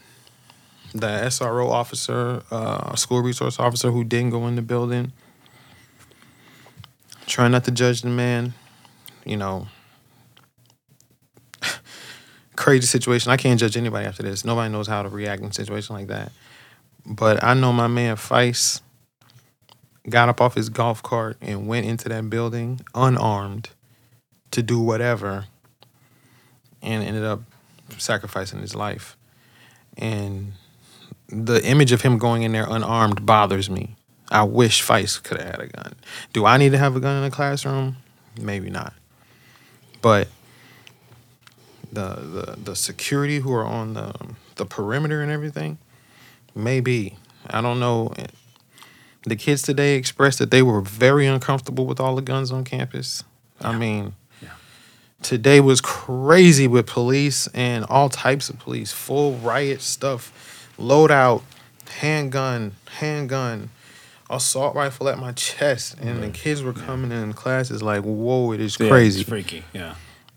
[0.93, 5.13] The SRO officer, uh, school resource officer who didn't go in the building,
[7.27, 8.53] try not to judge the man.
[9.25, 9.67] You know,
[12.55, 13.31] crazy situation.
[13.31, 14.43] I can't judge anybody after this.
[14.43, 16.31] Nobody knows how to react in a situation like that.
[17.05, 18.81] But I know my man Feis
[20.09, 23.69] got up off his golf cart and went into that building unarmed
[24.51, 25.45] to do whatever
[26.81, 27.41] and ended up
[27.97, 29.17] sacrificing his life.
[29.97, 30.53] And
[31.27, 33.95] the image of him going in there unarmed bothers me.
[34.29, 35.93] I wish Feis could have had a gun.
[36.31, 37.97] Do I need to have a gun in the classroom?
[38.39, 38.93] Maybe not.
[40.01, 40.29] But
[41.91, 44.13] the the, the security who are on the
[44.55, 45.77] the perimeter and everything,
[46.55, 47.17] maybe.
[47.49, 48.13] I don't know.
[49.23, 53.23] The kids today expressed that they were very uncomfortable with all the guns on campus.
[53.59, 54.13] I mean,
[55.21, 61.43] today was crazy with police and all types of police, full riot stuff, loadout,
[61.99, 63.69] handgun, handgun,
[64.29, 68.61] assault rifle at my chest, and the kids were coming in classes like, "Whoa, it
[68.61, 69.63] is Yeah, crazy." It's freaky.
[69.73, 69.95] Yeah.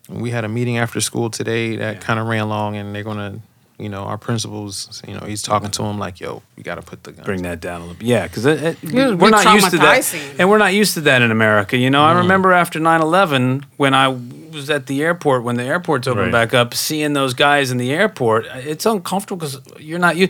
[0.09, 3.41] we had a meeting after school today that kind of ran long, and they're gonna,
[3.85, 6.83] you know, our principals, you know, he's talking to him like, "Yo, we got to
[6.83, 8.09] put the guns." bring that down a little bit.
[8.09, 11.77] Yeah, because we're not used to that, and we're not used to that in America.
[11.77, 12.09] You know, Mm.
[12.17, 16.51] I remember after 9-11, when I was at the airport when the airports opened Right.
[16.51, 20.29] back up, seeing those guys in the airport, it's uncomfortable because you're not you.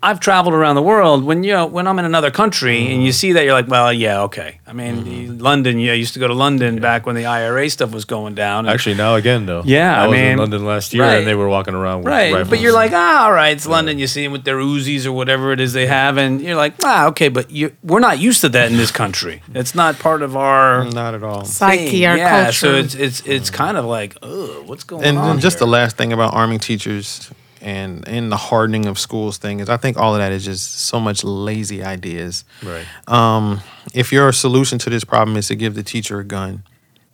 [0.00, 1.24] I've traveled around the world.
[1.24, 3.06] When you know, when I'm in another country and Mm.
[3.06, 4.60] you see that, you're like, well, yeah, okay.
[4.64, 5.38] I mean, Mm-hmm.
[5.38, 5.80] London.
[5.80, 8.66] Yeah, I used to go to London back when the IRA stuff was going down.
[8.66, 9.62] and- Actually, now again though.
[9.64, 11.18] Yeah, I, I was in London last year, right.
[11.18, 12.48] and they were walking around with Right, rifles.
[12.50, 13.98] but you're like, ah, all right, it's London.
[13.98, 16.74] You see them with their Uzis or whatever it is they have, and you're like,
[16.84, 19.42] ah, okay, but you, we're not used to that in this country.
[19.52, 21.44] It's not part of our Not at all.
[21.44, 22.06] Psyche, thing.
[22.06, 22.52] our yeah, culture.
[22.52, 25.26] so it's it's it's kind of like, ugh, what's going and on?
[25.26, 25.66] then just here?
[25.66, 27.30] the last thing about arming teachers
[27.60, 30.80] and in the hardening of schools thing is I think all of that is just
[30.80, 32.44] so much lazy ideas.
[32.62, 32.86] right.
[33.06, 33.60] Um,
[33.94, 36.62] if your solution to this problem is to give the teacher a gun,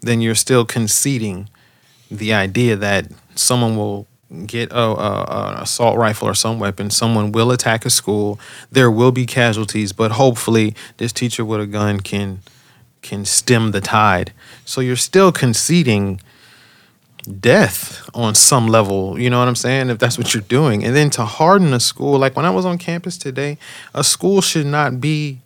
[0.01, 1.49] then you're still conceding
[2.11, 4.07] the idea that someone will
[4.47, 6.91] get a, a, an assault rifle or some weapon.
[6.91, 8.39] Someone will attack a school.
[8.71, 12.41] There will be casualties, but hopefully this teacher with a gun can
[13.03, 14.33] can stem the tide.
[14.65, 16.21] So you're still conceding
[17.27, 19.19] death on some level.
[19.19, 19.91] You know what I'm saying?
[19.91, 22.65] If that's what you're doing, and then to harden a school, like when I was
[22.65, 23.59] on campus today,
[23.95, 25.41] a school should not be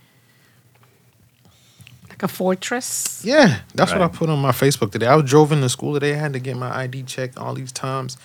[2.08, 3.22] like a fortress.
[3.24, 5.06] Yeah, that's what I put on my Facebook today.
[5.06, 6.14] I was drove into school today.
[6.14, 8.16] I had to get my ID checked all these times.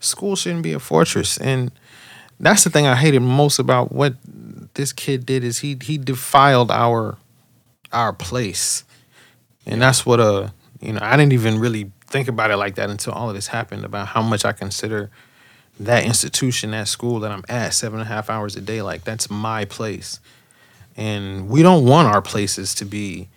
[0.00, 1.70] School shouldn't be a fortress, and
[2.38, 4.14] that's the thing I hated most about what
[4.74, 7.16] this kid did is he he defiled our
[7.92, 8.84] our place,
[9.66, 10.48] and that's what uh
[10.80, 13.46] you know I didn't even really think about it like that until all of this
[13.46, 15.10] happened about how much I consider
[15.78, 18.82] that institution, that school that I'm at, seven and a half hours a day.
[18.82, 20.20] Like that's my place,
[20.96, 23.28] and we don't want our places to be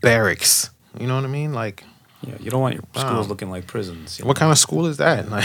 [0.00, 0.70] barracks.
[0.98, 1.52] You know what I mean?
[1.52, 1.84] Like,
[2.22, 3.28] yeah, you don't want your schools Wow.
[3.28, 4.18] looking like prisons.
[4.20, 4.40] what know?
[4.40, 5.28] kind of school is that?
[5.30, 5.44] Like,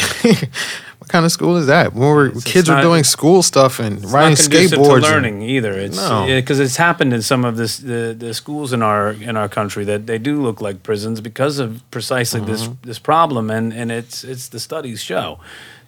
[0.99, 1.93] what kind of school is that?
[1.93, 4.71] When we're, It's- kids it's are doing school stuff and riding not skateboards.
[4.87, 5.73] to and- learning either.
[5.73, 6.25] It's No.
[6.25, 9.83] because it's happened in some of this the, the schools in our in our country
[9.85, 12.87] that they do look like prisons because of precisely this Mm-hmm.
[12.87, 15.39] this problem, and and it's it's the studies show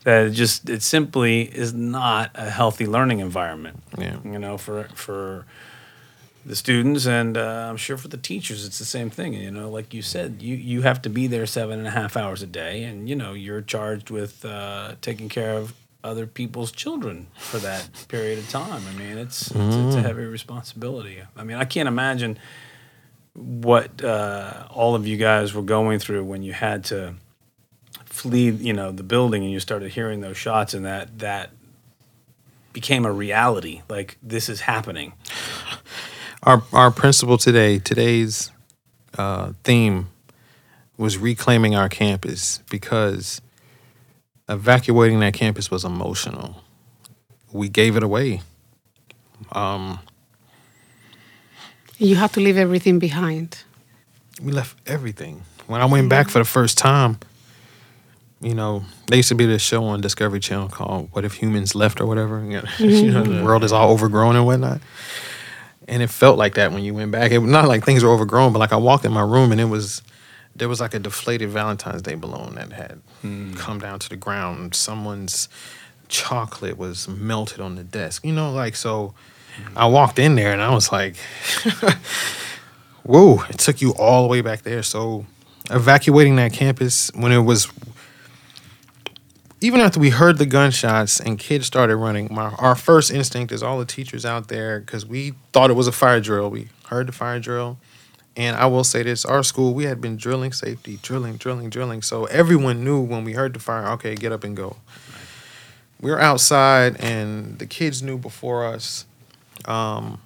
[0.03, 3.77] that it just it simply is not a healthy learning environment.
[3.97, 4.17] Yeah.
[4.23, 5.45] you know for for
[6.45, 9.33] the students and uh, I'm sure for the teachers it's the same thing.
[9.33, 12.15] You know, like you said, you you have to be there seven and a half
[12.15, 16.71] hours a day, and you know you're charged with uh, taking care of other people's
[16.71, 18.83] children for that period of time.
[18.87, 21.21] I mean, it's it's, it's a heavy responsibility.
[21.35, 22.37] I mean, I can't imagine
[23.33, 27.15] what uh, all of you guys were going through when you had to
[28.05, 31.49] flee, you know, the building and you started hearing those shots and that that
[32.71, 33.81] became a reality.
[33.89, 35.13] Like this is happening.
[36.45, 38.51] our our principal today, today's
[39.17, 40.09] uh, theme
[40.97, 43.41] was reclaiming our campus because
[44.47, 46.61] evacuating that campus was emotional.
[47.51, 48.41] We gave it away.
[49.51, 49.99] Um,
[51.97, 53.63] You have to leave everything behind.
[54.41, 55.43] we left everything.
[55.67, 57.17] When I went back for the first time,
[58.41, 61.73] you know, there used to be this show on Discovery Channel called "What If Humans
[61.75, 62.39] Left" or whatever.
[62.43, 64.81] You know, you know, the world is all overgrown and whatnot.
[65.87, 67.31] And it felt like that when you went back.
[67.31, 69.61] It was not like things were overgrown, but like I walked in my room and
[69.61, 70.01] it was
[70.55, 73.53] there was like a deflated Valentine's Day balloon that had hmm.
[73.53, 74.73] come down to the ground.
[74.73, 75.49] Someone's
[76.07, 78.25] chocolate was melted on the desk.
[78.25, 79.13] You know, like so.
[79.57, 79.77] Hmm.
[79.77, 81.17] I walked in there and I was like,
[83.03, 84.83] "Whoa!" It took you all the way back there.
[84.83, 85.25] So
[85.69, 87.67] evacuating that campus when it was
[89.61, 93.63] even after we heard the gunshots and kids started running, my our first instinct is
[93.63, 96.49] all the teachers out there because we thought it was a fire drill.
[96.49, 97.77] We heard the fire drill,
[98.35, 102.01] and I will say this: our school we had been drilling safety, drilling, drilling, drilling.
[102.01, 104.77] So everyone knew when we heard the fire, okay, get up and go.
[106.01, 109.05] We were outside, and the kids knew before us
[109.63, 110.19] um,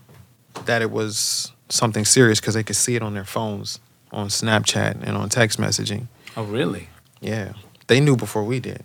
[0.66, 3.80] that it was something serious because they could see it on their phones,
[4.12, 6.08] on Snapchat, and on text messaging.
[6.36, 6.90] Oh, really?
[7.22, 7.54] Yeah,
[7.88, 8.84] they knew before we did.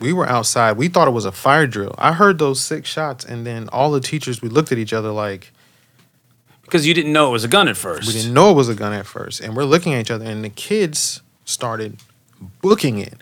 [0.00, 0.76] We were outside.
[0.76, 1.94] We thought it was a fire drill.
[1.98, 5.10] I heard those six shots, and then all the teachers we looked at each other
[5.10, 5.52] like
[6.62, 8.06] Because you didn't know it was a gun at first.
[8.06, 10.24] we didn't know it was a gun at first, and we're looking at each other,
[10.24, 11.96] and the kids started
[12.60, 13.14] booking it,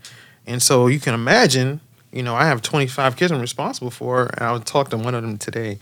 [0.47, 1.81] and so you can imagine.
[2.13, 5.17] You know, I have 25 kids I'm responsible for, and I would talk to one
[5.17, 5.81] of them today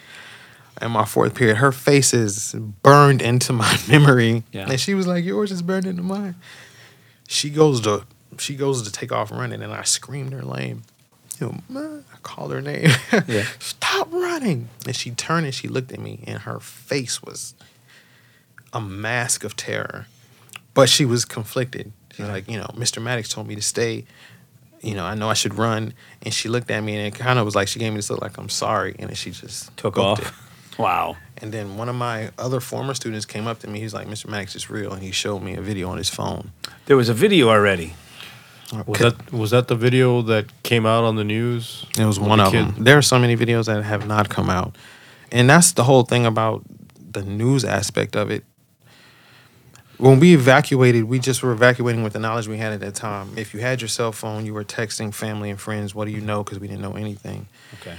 [0.81, 1.59] in my fourth period.
[1.59, 4.69] Her face is burned into my memory, Yeah.
[4.71, 6.35] and she was like, "Yours is burned into mine."
[7.29, 8.05] She goes to
[8.39, 10.83] she goes to take off running, and I screamed her name.
[11.41, 12.91] You know, I called her name.
[13.27, 13.45] Yeah.
[13.59, 14.69] Stop running!
[14.87, 17.55] And she turned and she looked at me, and her face was
[18.73, 20.07] a mask of terror,
[20.75, 21.93] but she was conflicted.
[22.13, 22.33] She's uh-huh.
[22.33, 23.03] like, you know, Mr.
[23.03, 24.05] Maddox told me to stay.
[24.81, 25.95] You know, I know I should run.
[26.23, 28.11] And she looked at me, and it kind of was like she gave me this
[28.11, 30.21] look like I'm sorry, and then she just Took off.
[30.21, 30.33] it.
[30.79, 31.19] Wow.
[31.37, 33.81] And then one of my other former students came up to me.
[33.81, 34.27] He's like, "Mr.
[34.27, 36.53] Maddox is real," and he showed me a video on his phone.
[36.87, 37.95] There was a video already.
[38.87, 41.85] Was that was that the video that came out on the news?
[41.99, 42.67] It was one the of kid?
[42.67, 42.85] them.
[42.85, 44.77] There are so many videos that have not come out,
[45.31, 46.63] and that's the whole thing about
[47.13, 48.45] the news aspect of it.
[49.99, 53.37] When we evacuated, we just were evacuating with the knowledge we had at that time.
[53.37, 55.95] If you had your cell phone, you were texting family and friends.
[55.95, 56.43] What do you know?
[56.43, 57.47] Because we didn't know anything.
[57.81, 57.95] Okay.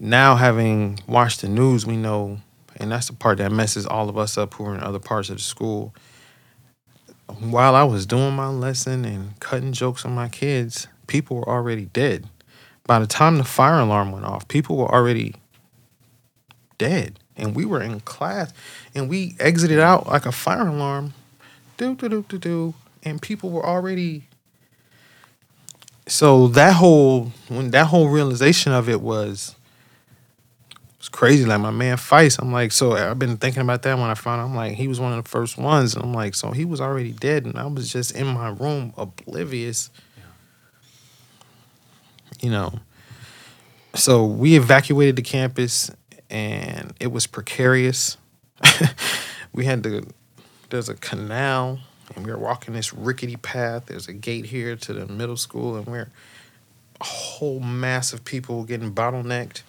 [0.00, 2.40] Now, having watched the news, we know,
[2.78, 5.28] and that's the part that messes all of us up who are in other parts
[5.28, 5.94] of the school.
[7.26, 11.86] While I was doing my lesson and cutting jokes on my kids, people were already
[11.86, 12.28] dead.
[12.86, 15.34] By the time the fire alarm went off, people were already
[16.76, 17.18] dead.
[17.36, 18.52] And we were in class
[18.94, 21.14] and we exited out like a fire alarm.
[21.76, 22.74] Do, do, do, do, do.
[23.02, 24.24] And people were already.
[26.06, 29.56] So that whole, when that whole realization of it was,
[31.04, 31.44] it's crazy.
[31.44, 34.40] Like my man Feis, I'm like, so I've been thinking about that when I found
[34.40, 34.46] out.
[34.46, 35.94] I'm like, he was one of the first ones.
[35.94, 38.94] And I'm like, so he was already dead, and I was just in my room,
[38.96, 39.90] oblivious.
[42.40, 42.78] You know.
[43.94, 45.90] So we evacuated the campus,
[46.30, 48.16] and it was precarious.
[49.52, 50.06] we had to.
[50.70, 51.80] There's a canal,
[52.16, 53.84] and we were walking this rickety path.
[53.86, 56.10] There's a gate here to the middle school, and we're
[56.98, 59.64] a whole mass of people getting bottlenecked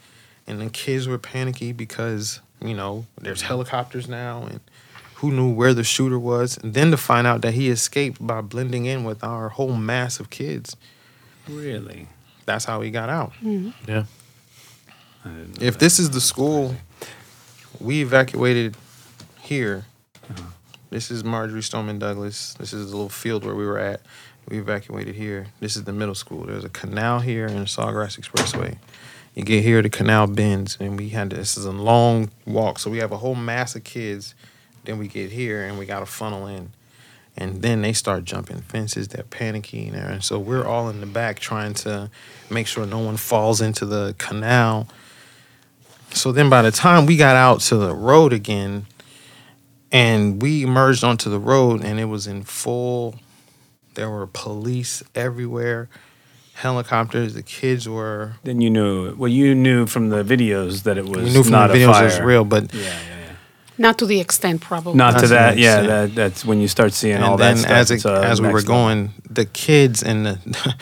[0.48, 4.60] and the kids were panicky because you know there's helicopters now and
[5.16, 6.58] who knew where the shooter was.
[6.58, 10.20] And then to find out that he escaped by blending in with our whole mass
[10.20, 10.76] of kids.
[11.48, 12.08] Really?
[12.46, 13.34] that's how he got out.
[13.44, 13.72] Mm-hmm.
[13.90, 14.04] Yeah.
[15.24, 15.80] I didn't know if that.
[15.80, 16.76] this is the school
[17.80, 18.78] we evacuated
[19.42, 19.86] here
[20.30, 20.44] uh-huh.
[20.92, 22.54] this is marjory stoneman douglas.
[22.56, 24.02] This is the little field where we were at.
[24.48, 25.48] We evacuated here.
[25.60, 26.46] This is the middle school.
[26.46, 28.78] There's a canal here and the sawgrass expressway
[29.36, 32.90] you get here the canal bends and we had this is a long walk so
[32.90, 34.34] we have a whole mass of kids.
[34.86, 36.72] Then we get here and we got to funnel in
[37.36, 41.06] and then they start jumping fences they're panicking there and so we're all in the
[41.06, 42.10] back trying to
[42.50, 44.88] make sure no one falls into the canal.
[46.12, 48.86] So then by the time we got out to the road again
[49.92, 53.16] and we emerged onto the road and it was in full
[53.96, 55.90] there were police everywhere
[56.56, 59.14] helicopters the kids were Then you knew.
[59.16, 61.78] Well, you knew from the videos that it was we knew from not the a
[61.78, 62.04] videos fire.
[62.04, 63.36] it was real but Yeah, yeah, yeah.
[63.78, 64.94] Not to the extent, probably.
[64.96, 65.58] Not to That's that.
[65.58, 67.72] Yeah, that, that's when you start seeing all and that then stuff.
[67.72, 68.84] as it's, it, uh, as we were next level.
[68.84, 70.76] going, the kids and the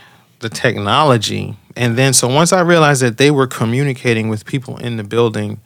[0.40, 4.96] the technology, and then so once I realized that they were communicating with people in
[4.96, 5.60] the building,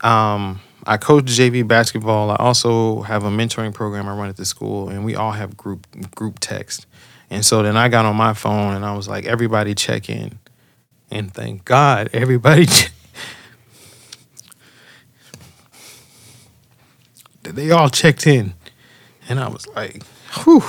[0.00, 2.30] um, I coach JV basketball.
[2.30, 5.54] I also have a mentoring program I run at the school, and we all have
[5.54, 6.86] group group text.
[7.30, 10.38] And so then I got on my phone and I was like, everybody check in,
[11.10, 12.66] and thank God everybody.
[12.66, 12.88] che-
[17.42, 18.54] they all checked in
[19.28, 20.02] And I was like,
[20.44, 20.62] whew.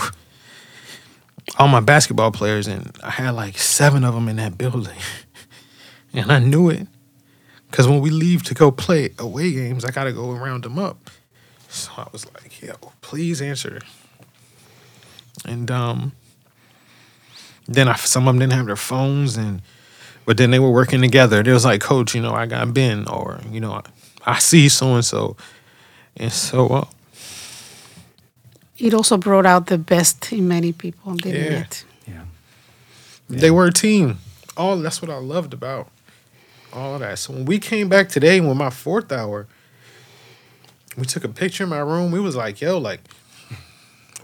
[1.60, 4.98] All my basketball players, and I had like seven of them in that building.
[6.14, 6.88] And I knew it.
[7.70, 10.64] Because when we leave to go play away games, I got to go and round
[10.64, 11.10] them up.
[11.70, 13.82] So I was like, yo, please answer.
[15.46, 16.14] And um,
[17.68, 19.62] then I, some of them didn't have their phones, and
[20.26, 21.40] but then they were working together.
[21.42, 23.82] It was like, Coach, you know, I got Ben, or you know, I,
[24.26, 25.36] I see so and so,
[26.18, 26.86] and so uh,
[28.78, 31.60] It also brought out the best in many people, didn't Yeah.
[31.62, 31.86] it?
[32.08, 32.24] Yeah.
[33.30, 34.20] they were a team.
[34.56, 35.90] All that's what I loved about
[36.74, 37.20] all of that.
[37.20, 39.48] So when we came back today with my fourth hour,
[40.98, 42.12] we took a picture in my room.
[42.12, 43.02] We was like, yo, like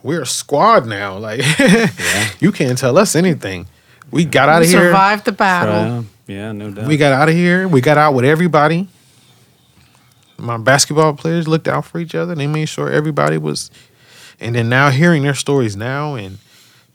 [0.04, 1.18] we're a squad now.
[1.24, 1.41] Like
[2.41, 3.68] you can't tell us anything.
[4.12, 4.80] We got out of here.
[4.80, 6.06] survived the battle.
[6.28, 6.88] Yeah, no doubt.
[6.88, 7.68] We got out of here.
[7.68, 8.88] We got out with everybody.
[10.38, 12.36] My basketball players looked out for each other.
[12.36, 13.72] They made sure everybody was.
[14.39, 16.39] And then now hearing their stories now, and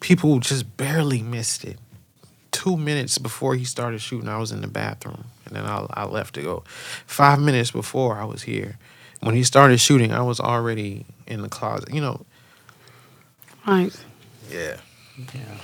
[0.01, 1.79] people just barely missed it.
[2.51, 6.05] Two minutes before he started shooting, I was in the bathroom, and then I, I
[6.05, 6.65] left to go.
[7.07, 8.79] Five minutes before I was here,
[9.21, 11.93] when he started shooting, I was already in the closet.
[11.95, 12.27] You know,
[13.69, 14.05] Right.
[14.51, 14.77] yeah.
[15.35, 15.59] Yeah.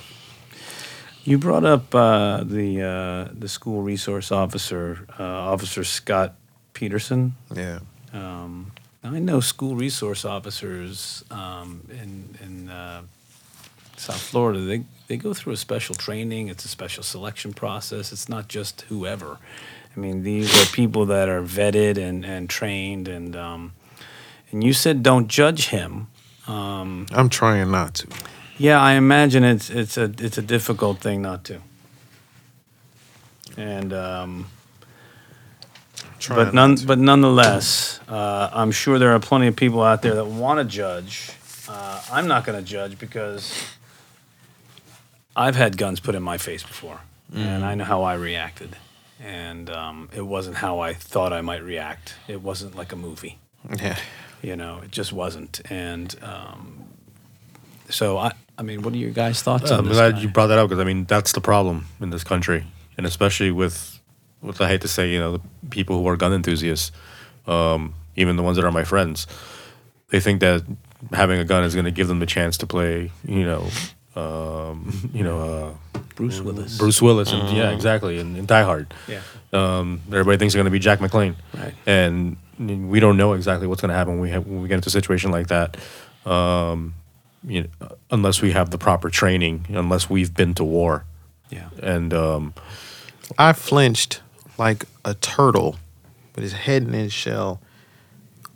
[1.23, 6.35] You brought up uh, the uh, the school resource officer, uh, Officer Scot
[6.73, 7.33] Peterson.
[7.55, 7.79] Yeah.
[8.13, 13.01] Um, I know school resource officers um, in in uh,
[13.97, 14.59] South Florida.
[14.59, 16.49] They they go through a special training.
[16.49, 18.11] It's a special selection process.
[18.11, 19.39] It's not just whoever.
[19.95, 23.07] I mean, these are people that are vetted and, and trained.
[23.07, 23.73] And um,
[24.51, 26.07] and you said don't judge him.
[26.47, 28.07] Um, I'm trying not to.
[28.57, 31.59] yeah, I imagine it's it's a it's a difficult thing not to.
[33.57, 34.47] And um,
[36.29, 40.25] but none, but nonetheless, uh, I'm sure there are plenty of people out there that
[40.25, 41.31] want to judge.
[41.67, 43.63] Uh, I'm not going to judge because
[45.35, 46.99] I've had guns put in my face before,
[47.33, 48.75] and I know how I reacted,
[49.23, 52.15] and um, it wasn't how I thought I might react.
[52.27, 53.37] It wasn't like a movie,
[53.81, 53.97] Yeah.
[54.41, 54.81] You know.
[54.83, 56.85] It just wasn't, and um,
[57.89, 58.31] so I.
[58.57, 59.97] I mean, what are your guys' thoughts I'm this?
[59.97, 60.21] glad guy?
[60.21, 62.63] you brought that up because I mean that's the problem in this country,
[62.97, 63.99] and especially with,
[64.41, 66.93] with I hate to say, you know, the people who are gun enthusiasts,
[67.47, 69.27] um, even the ones that are my friends,
[70.07, 70.63] they think that
[71.11, 73.67] having a gun is going to give them the chance to play, you know,
[74.15, 76.77] um, you know, uh, Bruce Willis.
[76.77, 78.93] Bruce Willis, and yeah, exactly, and, and Die Hard.
[79.09, 79.19] Yeah.
[79.51, 81.73] Um, everybody thinks they're going to be Jack McClane, Right.
[81.85, 84.75] And we don't know exactly what's going to happen when we have, when we get
[84.75, 85.77] into a situation like that.
[86.25, 86.93] Um,
[87.47, 91.05] you know, unless we have the proper training, unless we've been to war,
[91.51, 91.69] Yeah.
[91.81, 92.53] and um,
[93.37, 94.21] I flinched
[94.57, 95.75] like a turtle
[96.33, 97.59] with his head in his shell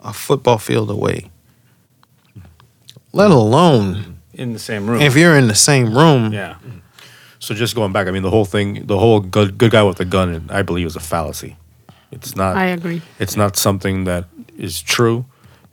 [0.04, 1.30] a football field away.
[3.12, 5.02] Let alone In the same room.
[5.02, 6.32] if you're in the same room.
[6.34, 6.56] yeah.
[7.40, 9.98] so just going back, I mean, the whole thing, the whole good, good guy with
[9.98, 11.58] the gun, I believe, is a fallacy.
[12.12, 12.56] It's not.
[12.56, 13.02] I agree.
[13.20, 14.26] It's not something that
[14.58, 15.26] is true.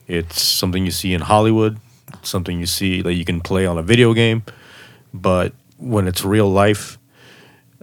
[0.06, 1.78] It's something you see in Hollywood,
[2.22, 4.44] something you see that you can play on a video game,
[5.12, 6.98] but when it's real life,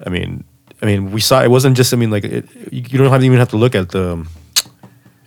[0.06, 0.44] I mean,
[0.82, 1.94] I mean, we saw it wasn't just.
[1.94, 4.26] I mean, like it, you you don't have, to even have to look at the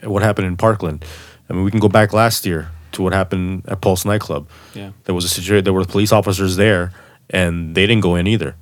[0.03, 1.05] at what happened in Parkland.
[1.49, 4.49] I mean, we can go back last year to what happened at Pulse nightclub.
[4.75, 4.91] Yeah.
[5.05, 5.65] There was a situation.
[5.65, 6.93] There were police officers there,
[7.31, 8.57] and they didn't go in either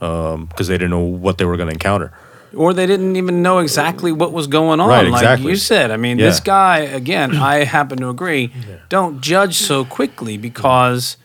[0.00, 2.12] um, because they didn't know what they were going to encounter.
[2.56, 4.88] Or they didn't even know exactly what was going on.
[4.88, 7.36] Right, Like you said, I mean, this guy again.
[7.52, 8.52] I happen to agree.
[8.88, 11.16] Don't judge so quickly because,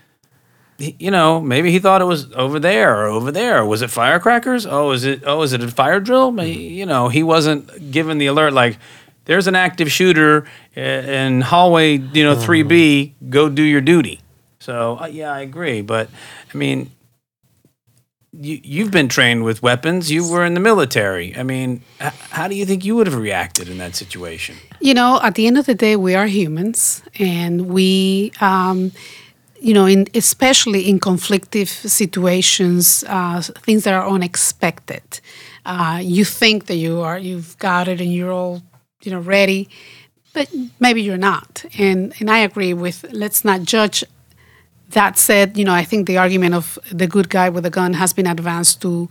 [0.78, 3.66] you know, maybe he thought it was over there or over there.
[3.66, 4.66] Was it firecrackers?
[4.66, 5.24] Oh, is it?
[5.26, 6.32] Oh, is it a fire drill?
[6.32, 8.54] May- You know, he wasn't given the alert.
[8.54, 8.78] Like,
[9.26, 13.14] there's an active shooter in hallway, you know, three B.
[13.30, 14.22] Go do your duty.
[14.60, 15.82] So uh, yeah, I agree.
[15.82, 16.10] But
[16.54, 16.92] I mean,
[18.32, 20.12] you, you've been trained with weapons.
[20.12, 21.36] You were in the military.
[21.36, 24.56] I mean, h- how do you think you would have reacted in that situation?
[24.80, 28.92] You know, at the end of the day, we are humans, and we, um,
[29.60, 35.20] you know, in especially in conflictive situations, uh, things that are unexpected.
[35.66, 38.62] Uh, you think that you are, you've got it, and you're all,
[39.04, 39.70] you know, ready,
[40.34, 40.50] but
[40.80, 41.66] maybe you're not.
[41.78, 44.04] And and I agree with let's not judge.
[44.90, 47.94] That said, you know, I think the argument of the good guy with a gun
[47.94, 49.10] has been advanced to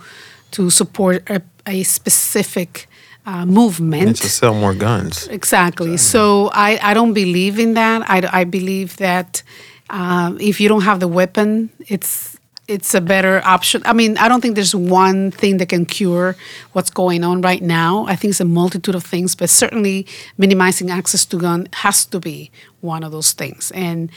[0.50, 2.88] to support a, a specific
[3.26, 4.08] uh, movement.
[4.08, 5.28] And to sell more guns.
[5.28, 5.98] Exactly.
[5.98, 8.08] So I, I don't believe in that.
[8.08, 9.42] I, I believe that
[9.90, 13.82] um, if you don't have the weapon, it's it's a better option.
[13.86, 16.36] I mean, I don't think there's one thing that can cure
[16.72, 18.04] what's going on right now.
[18.06, 20.06] I think it's a multitude of things, but certainly
[20.36, 22.50] minimizing access to gun has to be
[22.82, 23.72] one of those things.
[23.74, 24.10] And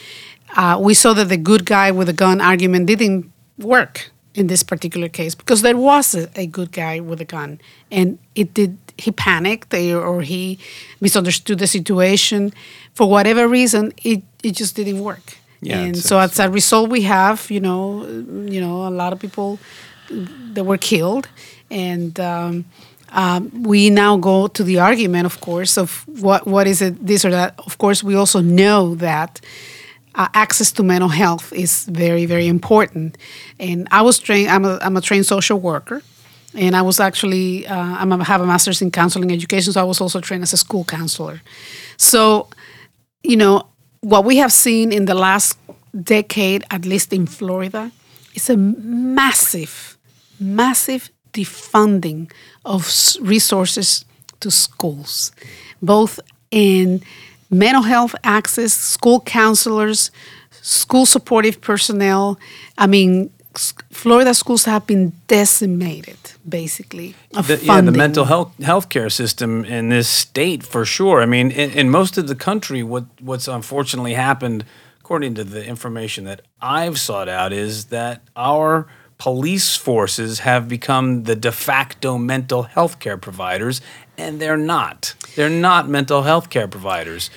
[0.56, 4.64] uh, we saw that the good guy with a gun argument didn't work in this
[4.64, 7.60] particular case because there was a, a good guy with a gun,
[7.92, 8.78] and it did.
[8.98, 10.60] He panicked or, or he
[11.00, 12.54] misunderstood the situation
[12.94, 13.94] for whatever reason.
[14.04, 15.38] It it just didn't work.
[15.62, 19.20] Yeah, and so as a result, we have you know you know a lot of
[19.20, 19.60] people
[20.10, 21.28] that were killed,
[21.70, 22.66] and um,
[23.12, 27.26] um, we now go to the argument, of course, of what what is it this
[27.26, 27.56] or that.
[27.66, 29.42] Of course, we also know that
[30.16, 33.18] uh, access to mental health is very very important.
[33.60, 34.50] And I was trained.
[34.50, 36.02] I'm a I'm a trained social worker.
[36.54, 39.86] And I was actually, uh, I'm a, have a master's in counseling education, so I
[39.86, 41.42] was also trained as a school counselor.
[41.96, 42.50] So,
[43.24, 43.70] you know,
[44.02, 45.58] what we have seen in the last
[46.04, 47.92] decade, at least in Florida,
[48.34, 49.98] is a massive,
[50.40, 52.30] massive defunding
[52.66, 52.86] of
[53.22, 54.04] resources
[54.42, 55.32] to schools,
[55.82, 57.02] both in
[57.52, 60.10] mental health access, school counselors,
[60.62, 62.40] school supportive personnel.
[62.78, 63.30] I mean,
[63.92, 67.16] Florida schools have been decimated, basically.
[67.32, 71.22] The, yeah, the mental health healthcare system in this state for sure.
[71.22, 74.64] I mean, in, in most of the country, what what's unfortunately happened,
[75.02, 78.88] according to the information that I've sought out, is that our
[79.18, 83.82] police forces have become the de facto mental health care providers,
[84.28, 85.16] and they're not.
[85.36, 87.30] They're not mental health care providers.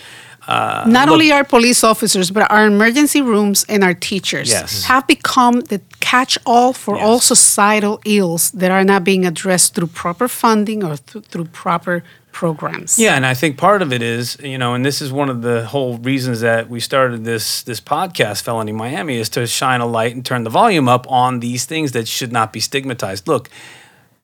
[0.47, 4.85] Uh, not look- only our police officers, but our emergency rooms and our teachers Yes.
[4.85, 9.87] have become the catch all for all societal ills that are not being addressed through
[9.89, 12.99] proper funding or th- through proper programs.
[12.99, 15.41] Yeah, and I think part of it is, you know, and this is one of
[15.41, 19.87] the whole reasons that we started this this podcast, Felony Miami, is to shine a
[19.87, 23.27] light and turn the volume up on these things that should not be stigmatized.
[23.29, 23.49] Look,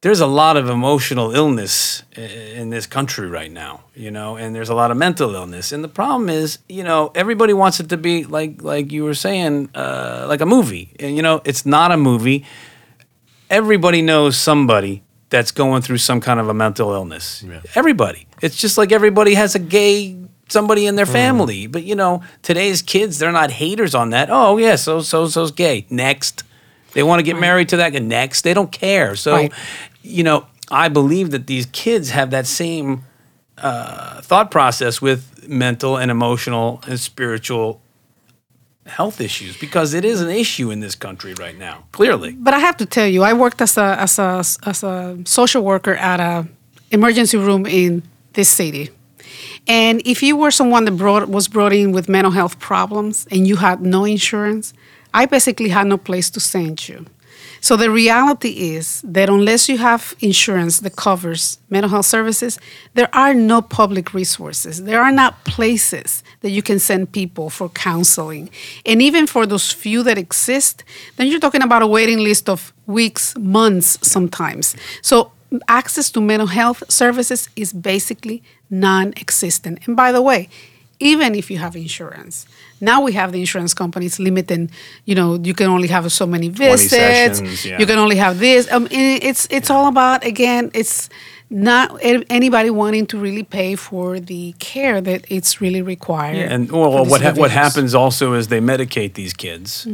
[0.02, 4.70] there's a lot of emotional illness in this country right now, you know, and there's
[4.70, 5.72] a lot of mental illness.
[5.72, 9.14] And the problem is, you know, everybody wants it to be like like you were
[9.14, 10.94] saying, uh, like a movie.
[10.98, 12.46] And you know, it's not a movie
[13.50, 17.42] everybody knows somebody that's going through some kind of a mental illness.
[17.42, 17.60] Yeah.
[17.74, 18.26] Everybody.
[18.40, 20.16] It's just like everybody has a gay
[20.48, 21.66] somebody in their family.
[21.66, 24.28] But you know, today's kids, they're not haters on that.
[24.30, 25.86] Oh yeah, so so so's gay.
[25.90, 26.44] Next.
[26.92, 28.00] They want to get married to that guy.
[28.00, 28.42] Next.
[28.42, 29.14] They don't care.
[29.14, 29.52] So Right.
[30.02, 33.04] You know, I believe that these kids have that same
[33.58, 37.80] uh, thought process with mental and emotional and spiritual
[38.86, 41.84] health issues because it is an issue in this country right now.
[41.92, 42.32] Clearly.
[42.32, 45.62] But I have to tell you, I worked as a as a as a social
[45.62, 46.48] worker at a
[46.90, 48.90] emergency room in this city.
[49.66, 53.46] And if you were someone that brought was brought in with mental health problems and
[53.46, 54.72] you had no insurance,
[55.14, 57.06] I basically had no place to send you.
[57.60, 62.58] So the reality is that unless you have insurance that covers mental health services,
[62.94, 64.84] there are no public resources.
[64.84, 68.50] There are not places that you can send people for counseling.
[68.86, 70.84] And even for those few that exist,
[71.16, 74.74] then you're talking about a waiting list of weeks, months sometimes.
[75.02, 75.32] So
[75.68, 79.80] access to mental health services is basically non-existent.
[79.86, 80.48] And by the way,
[81.00, 82.46] even if you have insurance,
[82.80, 84.70] now we have the insurance companies limiting,
[85.04, 86.90] you know, you can only have so many visits.
[86.90, 87.78] sessions, yeah.
[87.78, 88.70] You can only have this.
[88.72, 91.08] Um, it's it's all about again, it's
[91.50, 96.36] not anybody wanting to really pay for the care that it's really required.
[96.36, 99.86] Yeah, and well, what ha- what happens also is they medicate these kids.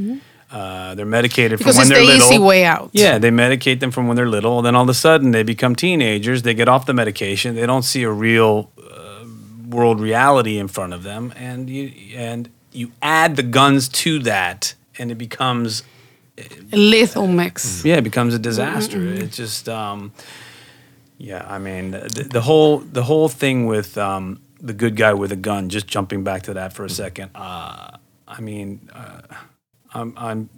[0.48, 2.32] Uh, they're medicated Because from when it's they're the little.
[2.34, 2.90] easy way out.
[2.92, 4.62] Yeah, they medicate them from when they're little.
[4.62, 6.42] Then all of a sudden they become teenagers.
[6.42, 7.56] They get off the medication.
[7.56, 9.24] They don't see a real uh,
[9.68, 14.74] world reality in front of them, and you and you add the guns to that,
[14.98, 15.82] and it becomes
[16.72, 17.84] A lethal mix.
[17.84, 19.00] yeah, it becomes a disaster.
[19.02, 20.12] It just, um,
[21.18, 25.32] yeah, I mean, the, the whole the whole thing with um, the good guy with
[25.32, 25.68] a gun.
[25.68, 27.30] Just jumping back to that for a second.
[27.34, 27.96] Uh,
[28.28, 29.20] I mean, uh,
[29.94, 30.48] I'm, I'm,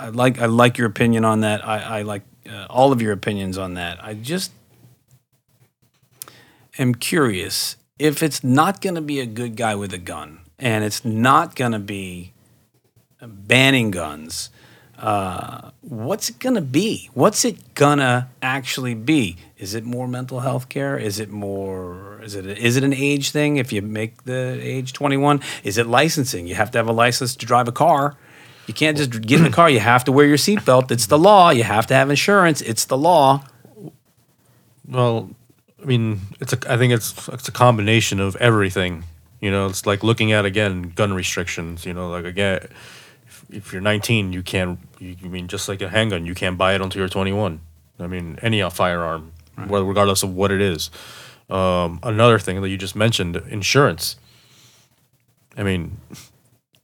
[0.00, 1.66] I like I like your opinion on that.
[1.66, 4.02] I, I like uh, all of your opinions on that.
[4.02, 4.52] I just
[6.78, 10.84] am curious if it's not going to be a good guy with a gun, and
[10.84, 12.32] it's not going to be
[13.20, 14.50] banning guns
[14.98, 17.08] uh, what's it gonna be?
[17.14, 19.36] What's it gonna actually be?
[19.56, 20.98] Is it more mental health care?
[20.98, 22.20] Is it more?
[22.22, 23.58] Is it is it an age thing?
[23.58, 26.48] If you make the age twenty one, is it licensing?
[26.48, 28.16] You have to have a license to drive a car.
[28.66, 29.70] You can't just get in the car.
[29.70, 30.90] You have to wear your seatbelt.
[30.90, 31.50] It's the law.
[31.50, 32.60] You have to have insurance.
[32.60, 33.44] It's the law.
[34.86, 35.30] Well,
[35.80, 36.58] I mean, it's a.
[36.68, 39.04] I think it's it's a combination of everything.
[39.40, 41.86] You know, it's like looking at again gun restrictions.
[41.86, 42.66] You know, like again,
[43.50, 44.78] if you're 19, you can't.
[44.98, 47.60] You, I mean, just like a handgun, you can't buy it until you're 21.
[48.00, 49.32] I mean, any uh, firearm,
[49.68, 50.90] well, regardless of what it is.
[51.50, 54.16] Um, another thing that you just mentioned, insurance.
[55.56, 55.98] I mean,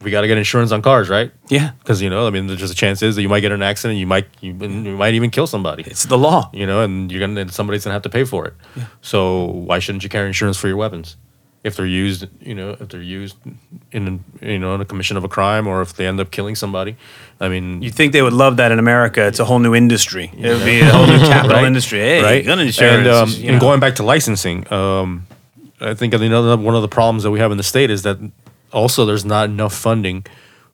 [0.00, 1.32] we got to get insurance on cars, right?
[1.48, 3.52] Yeah, Because you know, I mean, there's just a chance is that you might get
[3.52, 5.84] an accident, you might you, you might even kill somebody.
[5.86, 6.50] it's the law.
[6.52, 8.54] you know, and you're gonna and somebody's gonna have to pay for it.
[8.74, 8.86] Yeah.
[9.02, 11.16] So why shouldn't you carry insurance for your weapons?
[11.64, 13.36] If they're used, you know, if they're used
[13.90, 16.54] in you know in a commission of a crime, or if they end up killing
[16.54, 16.96] somebody,
[17.40, 19.26] I mean, You'd think they would love that in America.
[19.26, 20.30] It's a whole new industry.
[20.36, 21.64] It would be a whole new capital Right.
[21.64, 22.00] industry.
[22.00, 22.44] Hey, right?
[22.44, 22.98] gun insurance.
[22.98, 25.26] And, um, you and going back to licensing, um,
[25.80, 28.18] I think another one of the problems that we have in the state is that
[28.70, 30.26] also there's not enough funding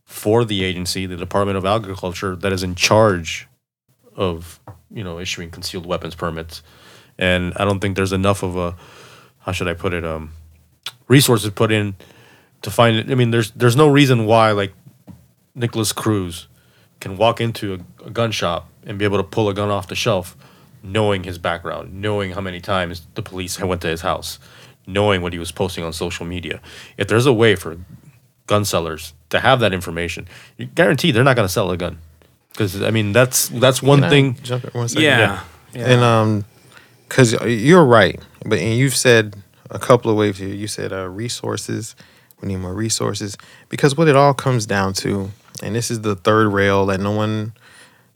[0.05, 3.47] for the agency, the Department of Agriculture, that is in charge
[4.16, 4.59] of
[4.93, 6.62] you know issuing concealed weapons permits,
[7.16, 8.74] and I don't think there's enough of a
[9.38, 10.32] how should I put it um,
[11.11, 11.94] resources put in
[12.62, 13.11] to find it.
[13.11, 14.72] I mean, there's there's no reason why like
[15.54, 16.46] Nikolas Cruz
[17.00, 19.88] can walk into a, a gun shop and be able to pull a gun off
[19.88, 20.36] the shelf,
[20.82, 24.38] knowing his background, knowing how many times the police had went to his house,
[24.86, 26.61] knowing what he was posting on social media.
[26.96, 27.76] If there's a way for
[28.46, 31.98] gun sellers to have that information, you guarantee they're not going to sell a gun.
[32.52, 34.36] Because I mean, that's that's one Can thing.
[34.42, 35.04] Jump in one second.
[35.04, 35.40] yeah.
[35.72, 35.86] yeah.
[35.86, 36.44] And um,
[37.08, 39.36] because you're right, but and you've said
[39.70, 40.48] a couple of ways here.
[40.48, 41.96] You said uh, resources.
[42.40, 43.36] We need more resources
[43.68, 45.30] because what it all comes down to,
[45.62, 47.52] and this is the third rail that no one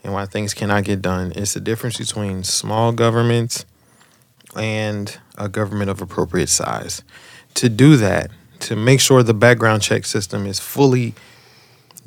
[0.03, 1.33] and why things cannot get done.
[1.33, 3.65] is the difference between small governments
[4.57, 7.03] and a government of appropriate size.
[7.55, 8.31] To do that,
[8.61, 11.15] to make sure the background check system is fully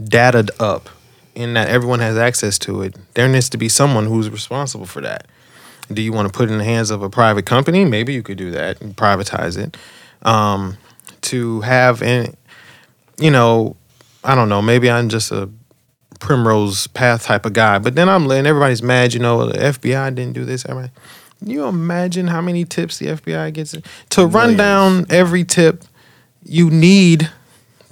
[0.02, 0.90] dataed up
[1.36, 5.02] and that everyone has access to it, there needs to be someone who's responsible for
[5.02, 5.28] that.
[5.92, 7.86] Do you want to put it in the hands of a private company?
[7.86, 9.78] Maybe you could do that and privatize it.
[10.24, 10.78] Um,
[11.22, 12.36] to have, an,
[13.18, 13.76] you know,
[14.24, 15.50] I don't know, maybe I'm just a
[16.20, 20.16] primrose path type of guy, but then I'm letting everybody's mad, you know, the FBI
[20.16, 20.66] didn't do this.
[20.66, 20.92] Everybody.
[21.40, 23.76] Can you imagine how many tips the FBI gets?
[24.10, 25.84] To run down every tip,
[26.44, 27.30] you need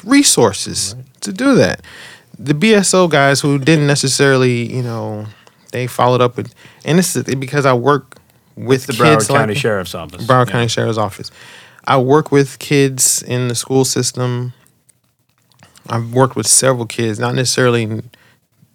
[0.04, 1.82] resources to do that.
[2.38, 5.28] The BSO guys who didn't necessarily, you know,
[5.72, 6.54] they followed up with,
[6.86, 8.18] and this is because I work
[8.56, 10.26] with the kids Broward County like, Sheriff's Office.
[10.26, 10.52] Broward Yeah.
[10.52, 11.32] County Sheriff's Office.
[11.84, 14.54] I work with kids in the school system.
[15.88, 18.02] I've worked with several kids, not necessarily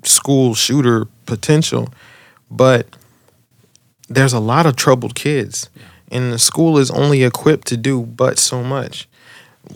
[0.05, 1.89] school shooter potential,
[2.51, 2.87] but
[4.09, 5.71] there's a lot of troubled kids.
[6.13, 9.09] And the school is only equipped to do but so much.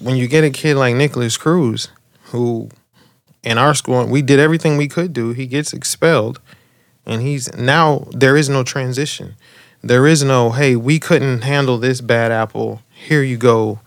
[0.01, 1.89] When you get a kid like Nikolas Cruz,
[2.26, 2.68] who
[3.43, 6.41] in our school, we did everything we could do, he gets expelled.
[7.07, 9.36] And he's now, there is no transition.
[9.82, 12.80] There is no, hey, we couldn't handle this bad apple.
[12.88, 13.80] Here you go,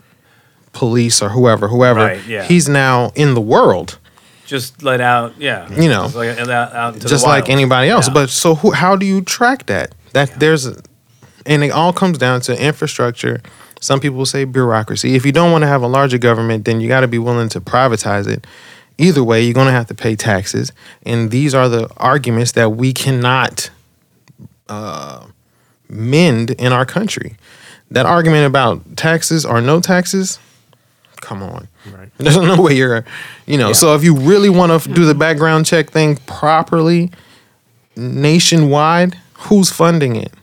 [0.71, 2.01] police or whoever, whoever.
[2.01, 2.43] Right, yeah.
[2.43, 3.97] He's now in the world.
[4.45, 5.69] Just let out, yeah.
[5.71, 8.07] You know, just like, out, out just like anybody else.
[8.07, 8.13] Yeah.
[8.13, 9.93] But so who, how do you track that?
[10.13, 10.67] That there's,
[11.45, 13.41] and it all comes down to infrastructure.
[13.81, 15.15] Some people say bureaucracy.
[15.15, 17.49] If you don't want to have a larger government, then you got to be willing
[17.49, 18.45] to privatize it.
[18.97, 20.71] Either way, you're going to have to pay taxes,
[21.03, 23.69] and these are the arguments that we cannot
[24.69, 25.27] uh,
[25.87, 27.35] mend in our country.
[27.91, 30.39] That argument about taxes or no taxes,
[31.21, 31.67] come on.
[31.91, 32.09] Right.
[32.17, 33.05] There's no way you're,
[33.45, 33.73] you know.
[33.73, 37.11] So if you really want to do the background check thing properly,
[37.95, 40.33] nationwide, who's funding it?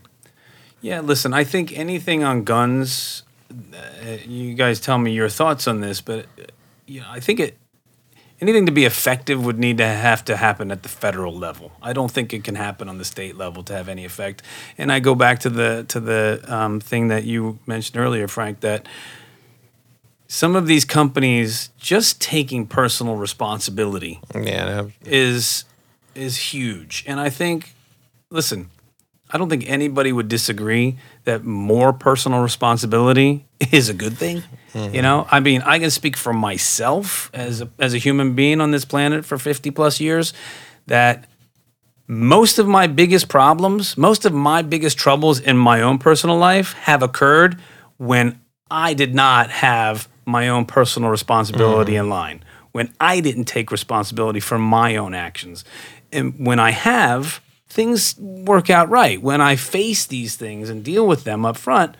[0.80, 5.80] Yeah, listen, I think anything on guns, uh, you guys tell me your thoughts on
[5.80, 6.44] this, but uh,
[6.86, 7.56] you know, I think it
[8.40, 11.72] anything to be effective would need to have to happen at the federal level.
[11.82, 14.42] I don't think it can happen on the state level to have any effect.
[14.76, 18.60] And I go back to the to the um, thing that you mentioned earlier, Frank,
[18.60, 18.86] that
[20.26, 25.64] some of these companies just taking personal responsibility Yeah, that- is
[26.14, 27.04] is huge.
[27.08, 27.74] And I think,
[28.30, 28.70] listen,
[29.30, 34.42] I don't think anybody would disagree that more personal responsibility is a good thing.
[34.74, 34.94] Mm-hmm.
[34.94, 38.60] You know, I mean, I can speak for myself as a, as a human being
[38.60, 40.32] on this planet for 50 plus years
[40.86, 41.26] that
[42.06, 46.72] most of my biggest problems, most of my biggest troubles in my own personal life
[46.74, 47.58] have occurred
[47.96, 52.04] when I did not have my own personal responsibility mm-hmm.
[52.04, 55.64] in line, when I didn't take responsibility for my own actions.
[56.12, 59.22] And when I have, things work out right.
[59.22, 61.96] When I face these things and deal with them up front,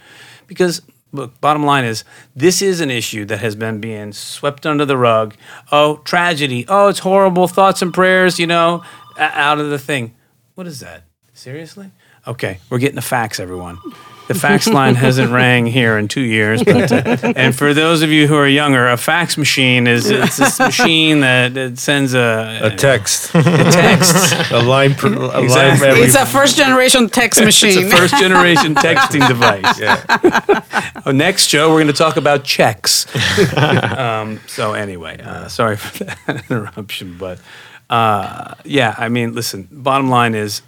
[0.47, 0.83] because
[1.15, 2.05] look, bottom line is
[2.37, 5.35] this is an issue that has been being swept under the rug.
[5.73, 6.67] Oh, tragedy.
[6.69, 7.49] Oh, it's horrible.
[7.49, 8.83] Thoughts and prayers, you know,
[9.17, 10.15] out of the thing.
[10.55, 11.05] What is that?
[11.33, 11.91] Seriously?
[12.27, 13.79] Okay, we're getting the facts, everyone.
[14.27, 16.63] The fax line hasn't rang here in two years.
[16.63, 20.37] But, uh, and for those of you who are younger, a fax machine is it's
[20.39, 24.51] this machine that, that sends a, A text, a text.
[24.51, 25.79] a line, per, a line Exactly.
[25.79, 26.03] for every.
[26.03, 27.85] It's a first generation text machine.
[27.85, 29.81] It's a first generation texting device.
[31.07, 33.05] Oh, next Joe, we're going to talk about checks.
[33.59, 37.19] um, so, anyway, uh, sorry for that interruption.
[37.19, 37.41] But
[37.91, 40.63] uh, yeah, I mean, listen, bottom line is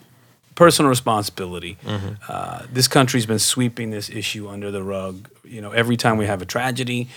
[0.57, 1.79] personal responsibility.
[2.29, 5.29] Uh, this country's been sweeping this issue under the rug.
[5.45, 7.09] You know, every time we have a tragedy,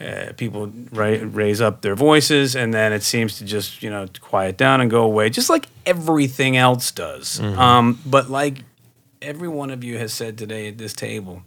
[0.00, 4.06] uh, people ra- raise up their voices, and then it seems to just you know
[4.20, 7.40] quiet down and go away, just like everything else does.
[7.40, 8.62] Um, but like
[9.20, 11.42] every one of you has said today at this table,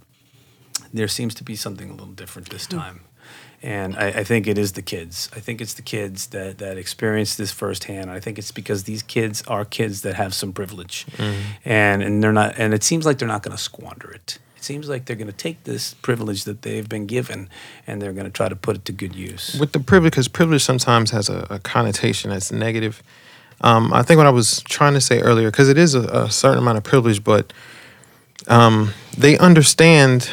[0.93, 3.01] there seems to be something a little different this time.
[3.63, 5.29] And I, I think it is the kids.
[5.35, 8.09] I think it's the kids that, that experience this firsthand.
[8.09, 11.05] I think it's because these kids are kids that have some privilege,
[11.63, 12.55] and and they're not.
[12.57, 14.39] And it seems like they're not going to squander it.
[14.57, 17.49] It seems like they're going to take this privilege that they've been given,
[17.87, 19.59] and they're going to try to put it to good use.
[19.59, 23.01] with the privilege because privilege sometimes has a, a connotation that's negative
[23.61, 26.29] um, i think what i was trying to say earlier because it is a, a
[26.31, 27.51] certain amount of privilege but
[28.47, 30.29] um, they understand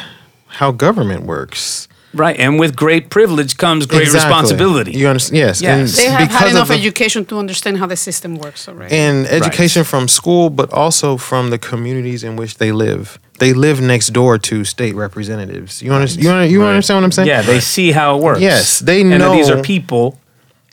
[0.47, 4.29] how government works Right, and with great privilege comes great Exactly.
[4.29, 4.91] responsibility.
[4.93, 5.79] you understand yes, Yes.
[5.79, 8.95] and they have had enough the- education to understand how the system works already.
[8.95, 13.79] and education from school but also from the communities in which they live they live
[13.79, 16.69] next door to state representatives you, under, you, under, you Right.
[16.69, 18.41] understand what i'm saying yeah, they see how it works.
[18.41, 20.19] Yes, they and that these are people,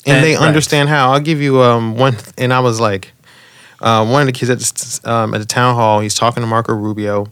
[0.07, 0.43] and they right.
[0.49, 1.13] understand how.
[1.13, 3.13] I'll give you um one, and I was like,
[3.83, 6.01] uh, one of the kids at the, um, at the town hall.
[6.01, 7.27] He's talking to Marco Rubio,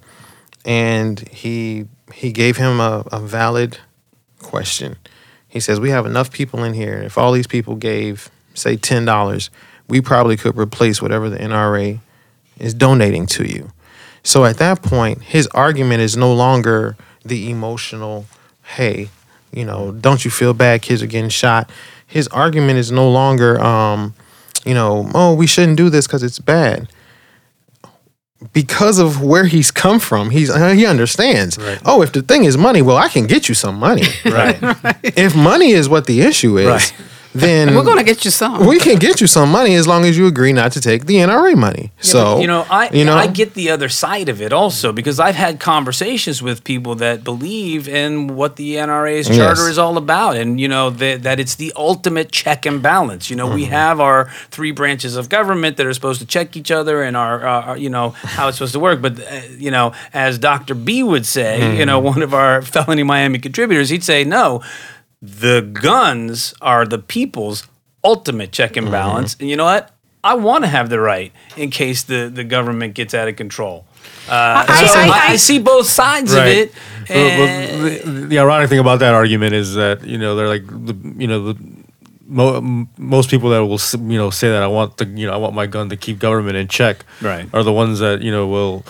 [0.65, 3.79] and he he gave him a, a valid
[4.45, 4.97] question.
[5.49, 7.03] He says, "We have enough people in here.
[7.03, 9.51] If all these people gave, say, ten dollars,
[9.89, 12.01] we probably could replace whatever the NRA
[12.59, 13.73] is donating to you."
[14.23, 18.27] So at that point, his argument is no longer the emotional,
[18.77, 19.09] "Hey,
[19.53, 20.83] you know, don't you feel bad?
[20.83, 21.71] Kids are getting shot."
[22.07, 24.15] His argument is no longer, um,
[24.65, 26.89] you know, "Oh, we shouldn't do this because it's bad."
[28.53, 31.57] Because of where he's come from, he's uh, he understands.
[31.59, 31.81] Right.
[31.85, 34.03] Oh, if the thing is money, well, I can get you some money.
[34.25, 34.59] right?
[35.03, 36.95] if money is what the issue is, Right.
[37.35, 38.67] Then We're gonna get you some.
[38.67, 41.17] we can get you some money as long as you agree not to take the
[41.17, 41.91] NRA money.
[42.01, 45.19] so you know, I you know, I get the other side of it also because
[45.19, 49.37] I've had conversations with people that believe in what the NRA's Yes.
[49.39, 53.31] charter is all about, and you know that that it's the ultimate check and balance.
[53.31, 53.73] You know, we Mm-hmm.
[53.73, 57.47] have our three branches of government that are supposed to check each other and our,
[57.47, 59.01] uh, our you know how it's supposed to work.
[59.03, 60.75] But uh, you know, as Dr.
[60.75, 61.87] B would say, you Mm-hmm.
[61.87, 64.63] know, one of our felony Miami contributors, he'd say no.
[65.27, 67.67] The guns are the people's
[68.03, 68.85] ultimate check Mm-hmm.
[68.87, 69.37] and balance.
[69.41, 69.91] And you know what?
[70.23, 73.85] I want to have the right in case the, the government gets out of control.
[74.29, 76.57] Uh, I- so I- I, I- I see both sides of Right.
[76.57, 76.73] it.
[77.11, 80.67] Well, well, the, the ironic thing about that argument is that you know they're like
[80.67, 81.59] the you know the
[82.27, 83.79] mo- most people that will
[84.11, 86.19] you know say that I want the you know I want my gun to keep
[86.19, 87.47] government in check Right.
[87.53, 88.85] are the ones that you know will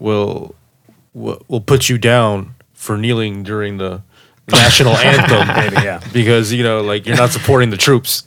[0.00, 0.56] will
[1.14, 4.02] will, will put you down for kneeling during the
[4.52, 6.00] national anthem Maybe, yeah.
[6.12, 8.24] because you know like you're not supporting the troops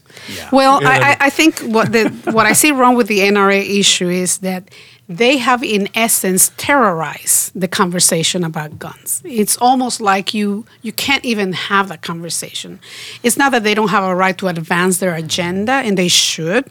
[0.52, 4.10] Well, I, I, I think what the what I see wrong with the NRA issue
[4.10, 4.70] is that
[5.08, 9.22] they have, in essence, terrorized the conversation about guns.
[9.24, 12.80] It's almost like you you can't even have that conversation.
[13.22, 16.66] It's not that they don't have a right to advance their agenda, and they should,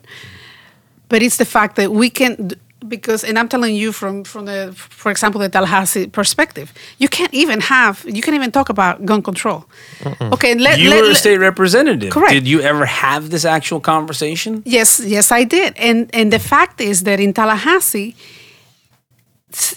[1.09, 2.53] but it's the fact that we can
[2.89, 7.33] because and i'm telling you from from the for example the tallahassee perspective you can't
[7.35, 9.65] even have you can't even talk about gun control
[10.35, 12.11] okay let, you let- were a state representative.
[12.11, 12.33] Correct.
[12.33, 14.63] Did you ever have this actual conversation?
[14.65, 15.75] Yes, yes, I did.
[15.77, 18.15] And and the fact is that in Tallahassee,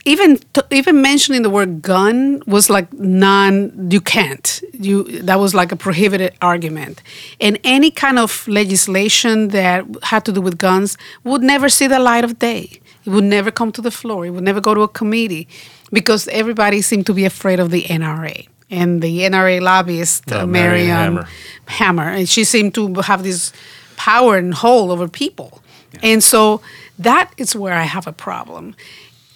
[0.06, 0.40] even
[0.72, 3.90] even mentioning the word gun was like non.
[3.92, 4.62] You can't.
[4.74, 7.02] You that was like a prohibited argument.
[7.40, 12.00] And any kind of legislation that had to do with guns would never see the
[12.00, 12.80] light of day.
[13.08, 14.26] It would never come to the floor.
[14.26, 15.48] It would never go to a committee
[15.94, 18.48] because everybody seemed to be afraid of the NRA.
[18.70, 21.28] And the NRA lobbyist, Yeah, uh, Marion Hammer.
[21.68, 23.54] Hammer, and she seemed to have this
[23.96, 25.62] power and hold over people.
[26.04, 26.60] And so
[27.00, 28.76] that is where I have a problem.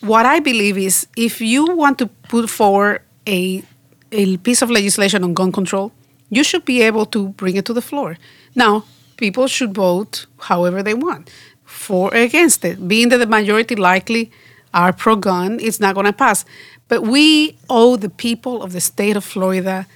[0.01, 3.63] What I believe is if you want to put forward a,
[4.11, 5.93] a piece of legislation on gun control,
[6.30, 8.17] you should be able to bring it to the floor.
[8.53, 8.84] Now,
[9.15, 11.30] people should vote however they want,
[11.82, 12.88] for or against it.
[12.88, 14.32] Being that the majority likely
[14.73, 16.45] are pro gun, it's not going to pass.
[16.88, 19.88] But we owe the people of the state of Florida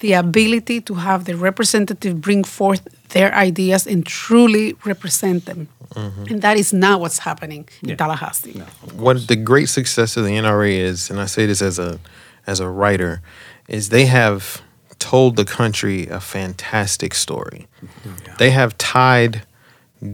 [0.00, 5.68] the ability to have the representative bring forth their ideas and truly represent them.
[5.94, 6.24] Mm-hmm.
[6.30, 8.62] And that is not what's happening in Tallahassee.
[8.94, 11.98] what the great success of the NRA is, and I say this as a
[12.46, 13.20] as a writer,
[13.68, 14.62] is they have
[14.98, 17.66] told the country a fantastic story.
[17.84, 18.36] Mm-hmm.
[18.38, 19.42] They have tied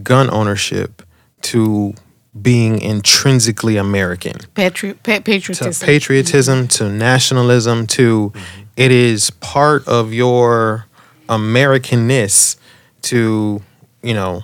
[0.03, 1.03] gun ownership
[1.41, 1.93] to
[2.39, 4.35] being intrinsically American.
[4.53, 5.85] Patri- pa- To patriotism.
[5.85, 8.63] patriotism, to nationalism, to mm-hmm.
[8.75, 10.85] it is part of your
[11.29, 12.57] Americanness
[13.03, 13.61] to,
[14.03, 14.43] you know,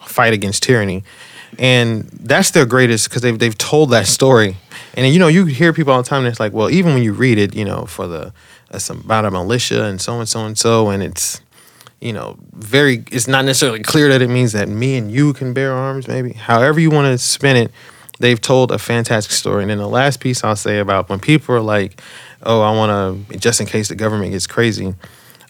[0.00, 1.04] fight against tyranny.
[1.58, 4.56] And that's their greatest because they've, they've told that story.
[4.94, 7.02] And, you know, you hear people all the time, and it's like, well, even when
[7.02, 8.30] you read it, you know, for the, uh,
[8.74, 11.40] it's about a militia and so and so and so, and it's,
[12.00, 15.52] you know, very, it's not necessarily clear that it means that me and you can
[15.52, 16.32] bear arms, maybe.
[16.32, 17.72] However you want to spin it,
[18.20, 19.62] they've told a fantastic story.
[19.62, 22.00] And then the last piece I'll say about when people are like,
[22.42, 24.94] oh, I want to, just in case the government gets crazy,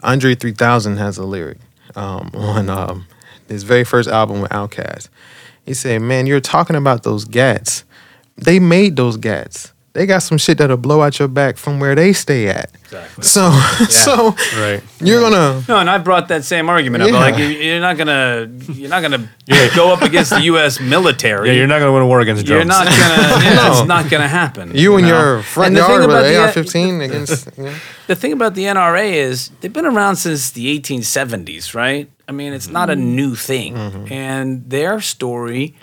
[0.02, 1.58] Andre 3000 has a lyric
[1.96, 3.06] um, on um,
[3.48, 5.08] his very first album with Outkast.
[5.66, 7.84] He said, man, you're talking about those gats.
[8.36, 9.72] They made those gats.
[9.98, 12.70] They got some shit that'll blow out your back from where they stay at.
[12.84, 13.24] Exactly.
[13.24, 13.50] So,
[13.88, 14.80] so Right.
[15.00, 17.10] you're gonna No, and I brought that same argument up.
[17.10, 17.18] Yeah.
[17.18, 19.28] Like, you- you're not gonna, you're not gonna
[19.74, 20.78] go up against the U.S.
[20.78, 21.48] military.
[21.48, 22.94] Yeah, you're not going to win a war against You're not gonna.
[22.96, 23.72] yeah, No.
[23.72, 24.70] It's not gonna happen.
[24.76, 25.18] you and know?
[25.34, 27.48] your front And yard with about an AR-15 against.
[27.58, 27.74] You?
[28.06, 32.08] The thing about the NRA is they've been around since the 1870s, right?
[32.28, 33.16] I mean, it's not a mm-hmm.
[33.16, 34.12] new thing, mm-hmm.
[34.12, 35.74] and their story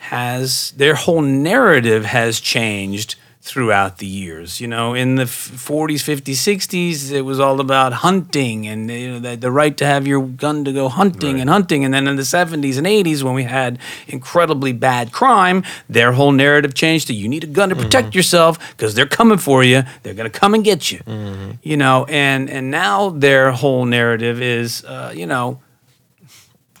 [0.00, 4.60] has their whole narrative has changed throughout the years.
[4.60, 9.12] You know, in the f- 40s, 50s, 60s, it was all about hunting and you
[9.12, 11.84] know the, the right to have your gun to go hunting and hunting.
[11.84, 16.32] And then in the 70s and 80s, when we had incredibly bad crime, their whole
[16.32, 18.18] narrative changed to you need a gun to protect mm-hmm.
[18.18, 19.82] yourself because they're coming for you.
[20.02, 20.98] They're going to come and get you.
[20.98, 21.52] Mm-hmm.
[21.62, 25.60] You know, and and now their whole narrative is, uh, you know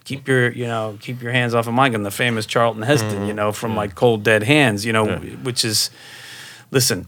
[0.04, 3.10] keep your you know keep your hands off of my gun the famous charlton heston
[3.10, 3.36] you mm-hmm.
[3.36, 5.90] know from like cold dead hands you know which is
[6.70, 7.06] listen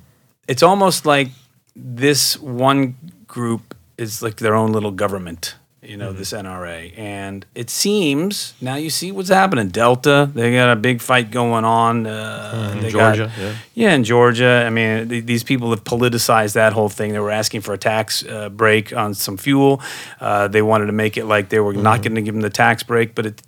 [0.48, 1.28] it's almost like
[1.76, 2.94] this one
[3.26, 8.76] group is like their own little government you know this nra and it seems now
[8.76, 13.16] you see what's happening delta they got a big fight going on uh, they got-
[13.16, 13.54] Georgia, yeah.
[13.74, 14.64] yeah, in Georgia.
[14.66, 17.12] I mean, th- these people have politicized that whole thing.
[17.12, 19.80] They were asking for a tax uh, break on some fuel.
[20.20, 22.50] Uh, they wanted to make it like they were not going to give them the
[22.50, 23.42] tax break, but it,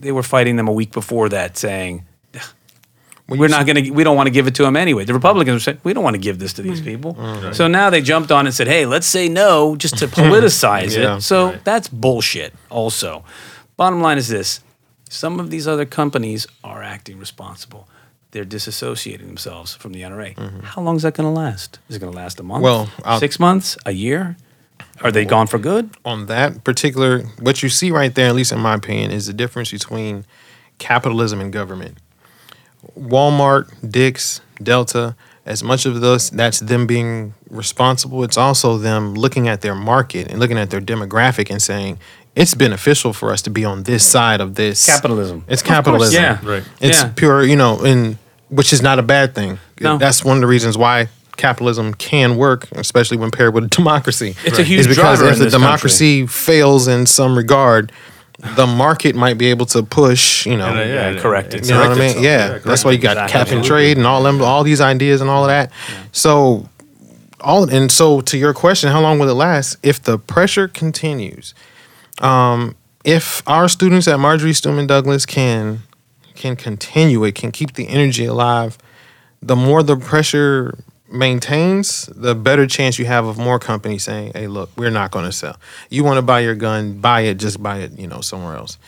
[0.00, 2.04] they were fighting them a week before that, saying.
[3.28, 3.90] We're not going to.
[3.90, 5.04] We don't want to give it to them anyway.
[5.04, 6.84] The Republicans were saying we don't want to give this to these hmm.
[6.84, 7.52] people.
[7.54, 11.16] So now they jumped on and said, "Hey, let's say no, just to politicize Yeah.
[11.16, 12.54] it." So that's bullshit.
[12.68, 13.24] Also,
[13.76, 14.60] bottom line is this:
[15.08, 17.88] some of these other companies are acting responsible.
[18.32, 20.34] They're disassociating themselves from the NRA.
[20.34, 20.60] Mm-hmm.
[20.60, 21.78] How long is that going to last?
[21.88, 22.62] Is it going to last a month?
[22.62, 24.36] Well, I'll- six months, a year?
[25.02, 25.90] Are they gone for good?
[26.04, 29.32] on that particular what you see right there at least in my opinion is the
[29.32, 30.24] difference between
[30.78, 31.98] capitalism and government
[32.98, 39.48] walmart Dick's delta as much of those that's them being responsible it's also them looking
[39.48, 41.98] at their market and looking at their demographic and saying
[42.34, 45.44] it's beneficial for us to be on this side of this Capitalism.
[45.48, 46.38] it's Of course, capitalism yeah.
[46.42, 46.64] Right.
[46.80, 47.12] it's Yeah.
[47.16, 48.18] pure you know and
[48.48, 49.98] which is not a bad thing No.
[49.98, 54.58] that's one of the reasons why capitalism can work especially when paired with democracy It's
[54.58, 55.66] a huge is because driver if in the this country.
[55.66, 57.90] democracy fails in some regard,
[58.56, 61.60] the market might be able to push, you know, And, uh, Yeah, yeah, correct it-
[61.60, 61.68] it.
[61.68, 62.04] you know what I mean?
[62.04, 62.24] itself.
[62.24, 63.32] Yeah, that's why you got Exactly.
[63.32, 65.70] cap and trade and all them, all these ideas and all of that.
[66.10, 66.68] So,
[67.40, 69.76] all and so to your question, how long will it last?
[69.82, 71.54] If the pressure continues,
[72.20, 72.74] um,
[73.04, 75.82] if our students at Marjory Stoneman Douglas can
[76.34, 78.76] can continue it, can keep the energy alive,
[79.40, 80.74] the more the pressure
[81.12, 85.24] maintains, the better chance you have of more companies saying, "Hey, look, we're not going
[85.26, 85.56] to sell.
[85.90, 87.34] You want to buy your gun, buy it.
[87.38, 88.78] Just buy it, you know, somewhere else."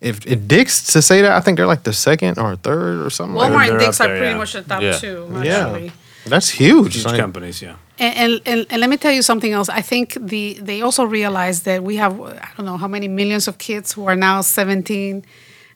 [0.00, 3.10] If it Dick's to say that, I think they're like the second or third or
[3.10, 3.36] something.
[3.36, 4.38] like Walmart and they're Dick's up are there, pretty yeah.
[4.38, 4.92] much the top Yeah.
[4.98, 5.44] two, that.
[5.46, 5.90] Yeah,
[6.26, 6.94] that's huge.
[6.96, 7.76] Huge Like, companies, yeah.
[7.98, 9.68] And, and, and, and let me tell you something else.
[9.68, 13.46] I think the they also realize that we have I don't know how many millions
[13.46, 15.24] of kids who are now 17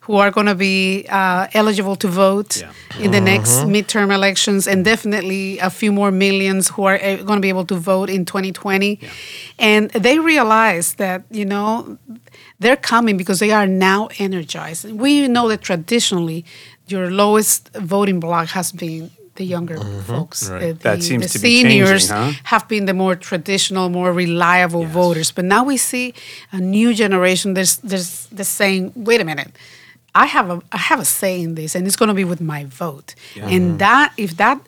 [0.06, 3.04] who are going to be uh, eligible to vote Yeah.
[3.04, 7.46] in the next midterm elections, and definitely a few more millions who are going to
[7.48, 8.98] be able to vote in 2020.
[9.58, 11.98] And they realize that you know
[12.60, 14.84] they're coming because they are now energized.
[14.90, 16.44] We know that traditionally,
[16.88, 19.76] your lowest voting block has been the younger
[20.06, 20.48] folks.
[20.48, 20.62] Right.
[20.62, 22.32] Uh, the, That seems the to be changing, seniors huh?
[22.44, 25.32] have been the more traditional, more reliable voters.
[25.32, 26.14] But now we see
[26.52, 27.54] a new generation.
[27.54, 29.50] There's there's the saying, wait a minute,
[30.16, 32.40] I have a I have a say in this, and it's going to be with
[32.40, 33.14] my vote.
[33.36, 34.58] And that if that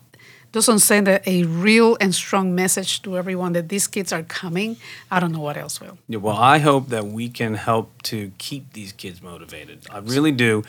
[0.53, 4.77] doesn't send a, a real and strong message to everyone that these kids are coming,
[5.11, 5.97] I don't know what else will.
[6.09, 9.79] Yeah, well, I hope that we can help to keep these kids motivated.
[9.91, 10.65] I really do,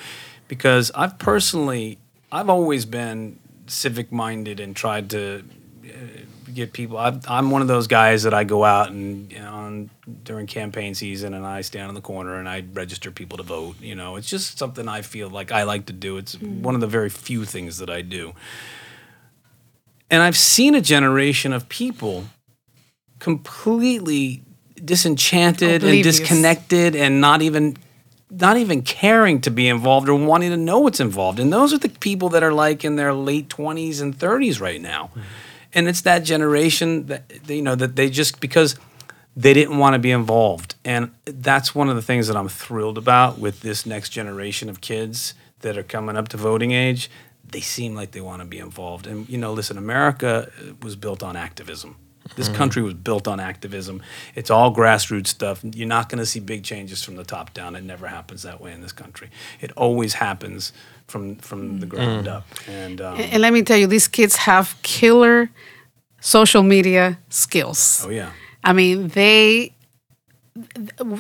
[0.48, 1.98] because I've personally,
[2.32, 5.44] I've always been civic minded and tried to
[5.86, 5.90] uh,
[6.54, 6.98] get people.
[6.98, 9.90] I've, I'm one of those guys that I go out and you know, on,
[10.24, 13.80] during campaign season and I stand in the corner and I register people to vote.
[13.80, 16.18] You know, it's just something I feel like I like to do.
[16.18, 16.62] It's mm.
[16.62, 18.34] one of the very few things that I do.
[20.12, 22.26] And I've seen a generation of people
[23.20, 24.44] completely
[24.84, 27.78] disenchanted and disconnected and not even
[28.32, 31.40] not even caring to be involved or wanting to know what's involved.
[31.40, 34.80] And those are the people that are like in their late 20s and 30s right
[34.80, 35.10] now.
[35.16, 35.22] Mm.
[35.74, 38.76] And it's that generation that you know that they just because
[39.36, 40.76] they didn't want to be involved.
[40.84, 44.82] And that's one of the things that I'm thrilled about with this next generation of
[44.82, 47.10] kids that are coming up to voting age.
[47.46, 49.08] They seem like they want to be involved.
[49.08, 51.96] And you know, listen, America uh, was built on activism.
[52.36, 54.04] This country was built on activism.
[54.36, 55.64] It's all grassroots stuff.
[55.64, 57.76] You're not going to see big changes from the top down.
[57.76, 59.30] It never happens that way in this country.
[59.60, 60.72] It always happens
[61.10, 62.46] from from the ground up.
[62.68, 65.50] And um, And let me tell you, these kids have killer
[66.22, 68.04] social media skills.
[68.06, 68.32] oh yeah,
[68.64, 69.74] I mean, they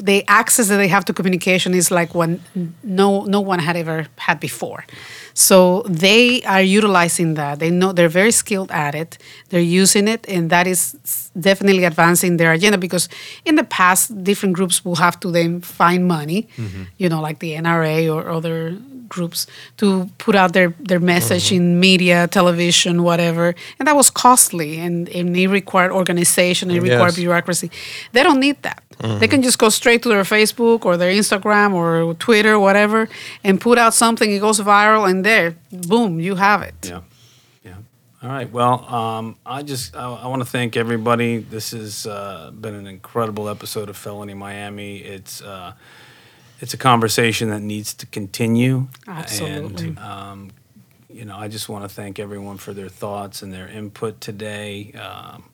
[0.03, 2.39] the access that they have to communication is like one
[2.83, 4.83] no no one had ever had before.
[5.39, 7.59] So they are utilizing that.
[7.59, 9.17] They know they're very skilled at it.
[9.47, 10.91] They're using it, and that is
[11.39, 12.77] definitely advancing their agenda.
[12.77, 13.07] Because
[13.45, 16.83] in the past, different groups will have to then find money, mm-hmm.
[16.97, 18.75] you know, like the NRA or other
[19.07, 21.55] groups to put out their, their message mm-hmm.
[21.55, 23.55] in media, television, whatever.
[23.79, 27.15] And that was costly and, and it required organization, it required Yes.
[27.15, 27.71] bureaucracy.
[28.11, 28.83] They don't need that.
[29.01, 33.07] They can just go straight to their Facebook or their Instagram or Twitter, whatever,
[33.45, 36.75] and put out something, it goes viral, and there, boom, you have it.
[36.89, 37.01] Yeah,
[37.63, 37.75] yeah.
[38.21, 38.51] All right.
[38.51, 41.37] Well, um, I just I, I want to thank everybody.
[41.37, 44.97] This has uh, been an incredible episode of Felony Miami.
[44.97, 45.73] It's uh,
[46.59, 48.89] it's a conversation that needs to continue.
[49.07, 49.87] Absolutely.
[49.87, 50.51] And um,
[51.09, 54.91] you know, I just want to thank everyone for their thoughts and their input today.
[54.91, 55.45] Um,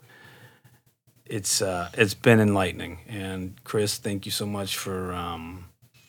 [1.25, 5.13] it's uh, it's been enlightening, and Chris, thank you so much for.
[5.13, 5.65] Um,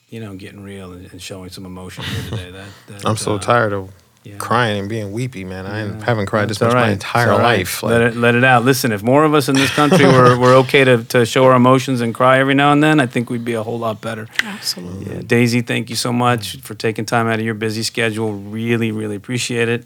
[0.09, 2.51] you know, getting real and, and showing some emotion here today.
[2.53, 3.91] That, that I'm so uh, tired of
[4.23, 4.37] yeah.
[4.39, 5.67] crying and being weepy, man.
[5.67, 7.59] I ain't- haven't cried this It's all much my entire It's all right.
[7.59, 7.83] life.
[7.83, 8.65] let it let it out.
[8.65, 11.57] Listen, if more of us in this country were, were okay to, to show our
[11.57, 14.29] emotions and cry every now and then, I think we'd be a whole lot better.
[14.43, 15.17] Absolutely.
[15.17, 18.33] Yeah, Daisy, thank you so much for taking time out of your busy schedule.
[18.33, 19.85] Really, really appreciate it.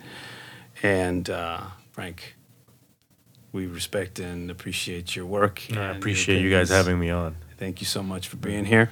[0.83, 1.61] And uh,
[1.93, 2.37] Frank,
[3.53, 5.63] we respect and appreciate your work.
[5.73, 7.37] I appreciate you guys having me on.
[7.59, 8.91] Thank you so much for being here.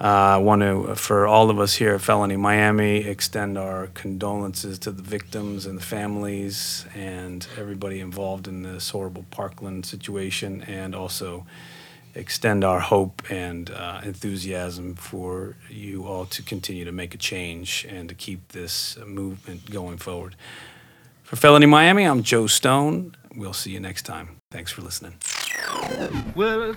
[0.00, 4.78] Uh, I want to, for all of us here at Felony Miami, extend our condolences
[4.80, 10.94] to the victims and the families and everybody involved in this horrible Parkland situation, and
[10.96, 11.46] also
[12.16, 17.86] extend our hope and uh, enthusiasm for you all to continue to make a change
[17.88, 20.34] and to keep this movement going forward.
[21.22, 23.14] For Felony Miami, I'm Joe Stone.
[23.34, 24.40] We'll see you next time.
[24.50, 25.14] Thanks for listening.
[26.34, 26.74] Well,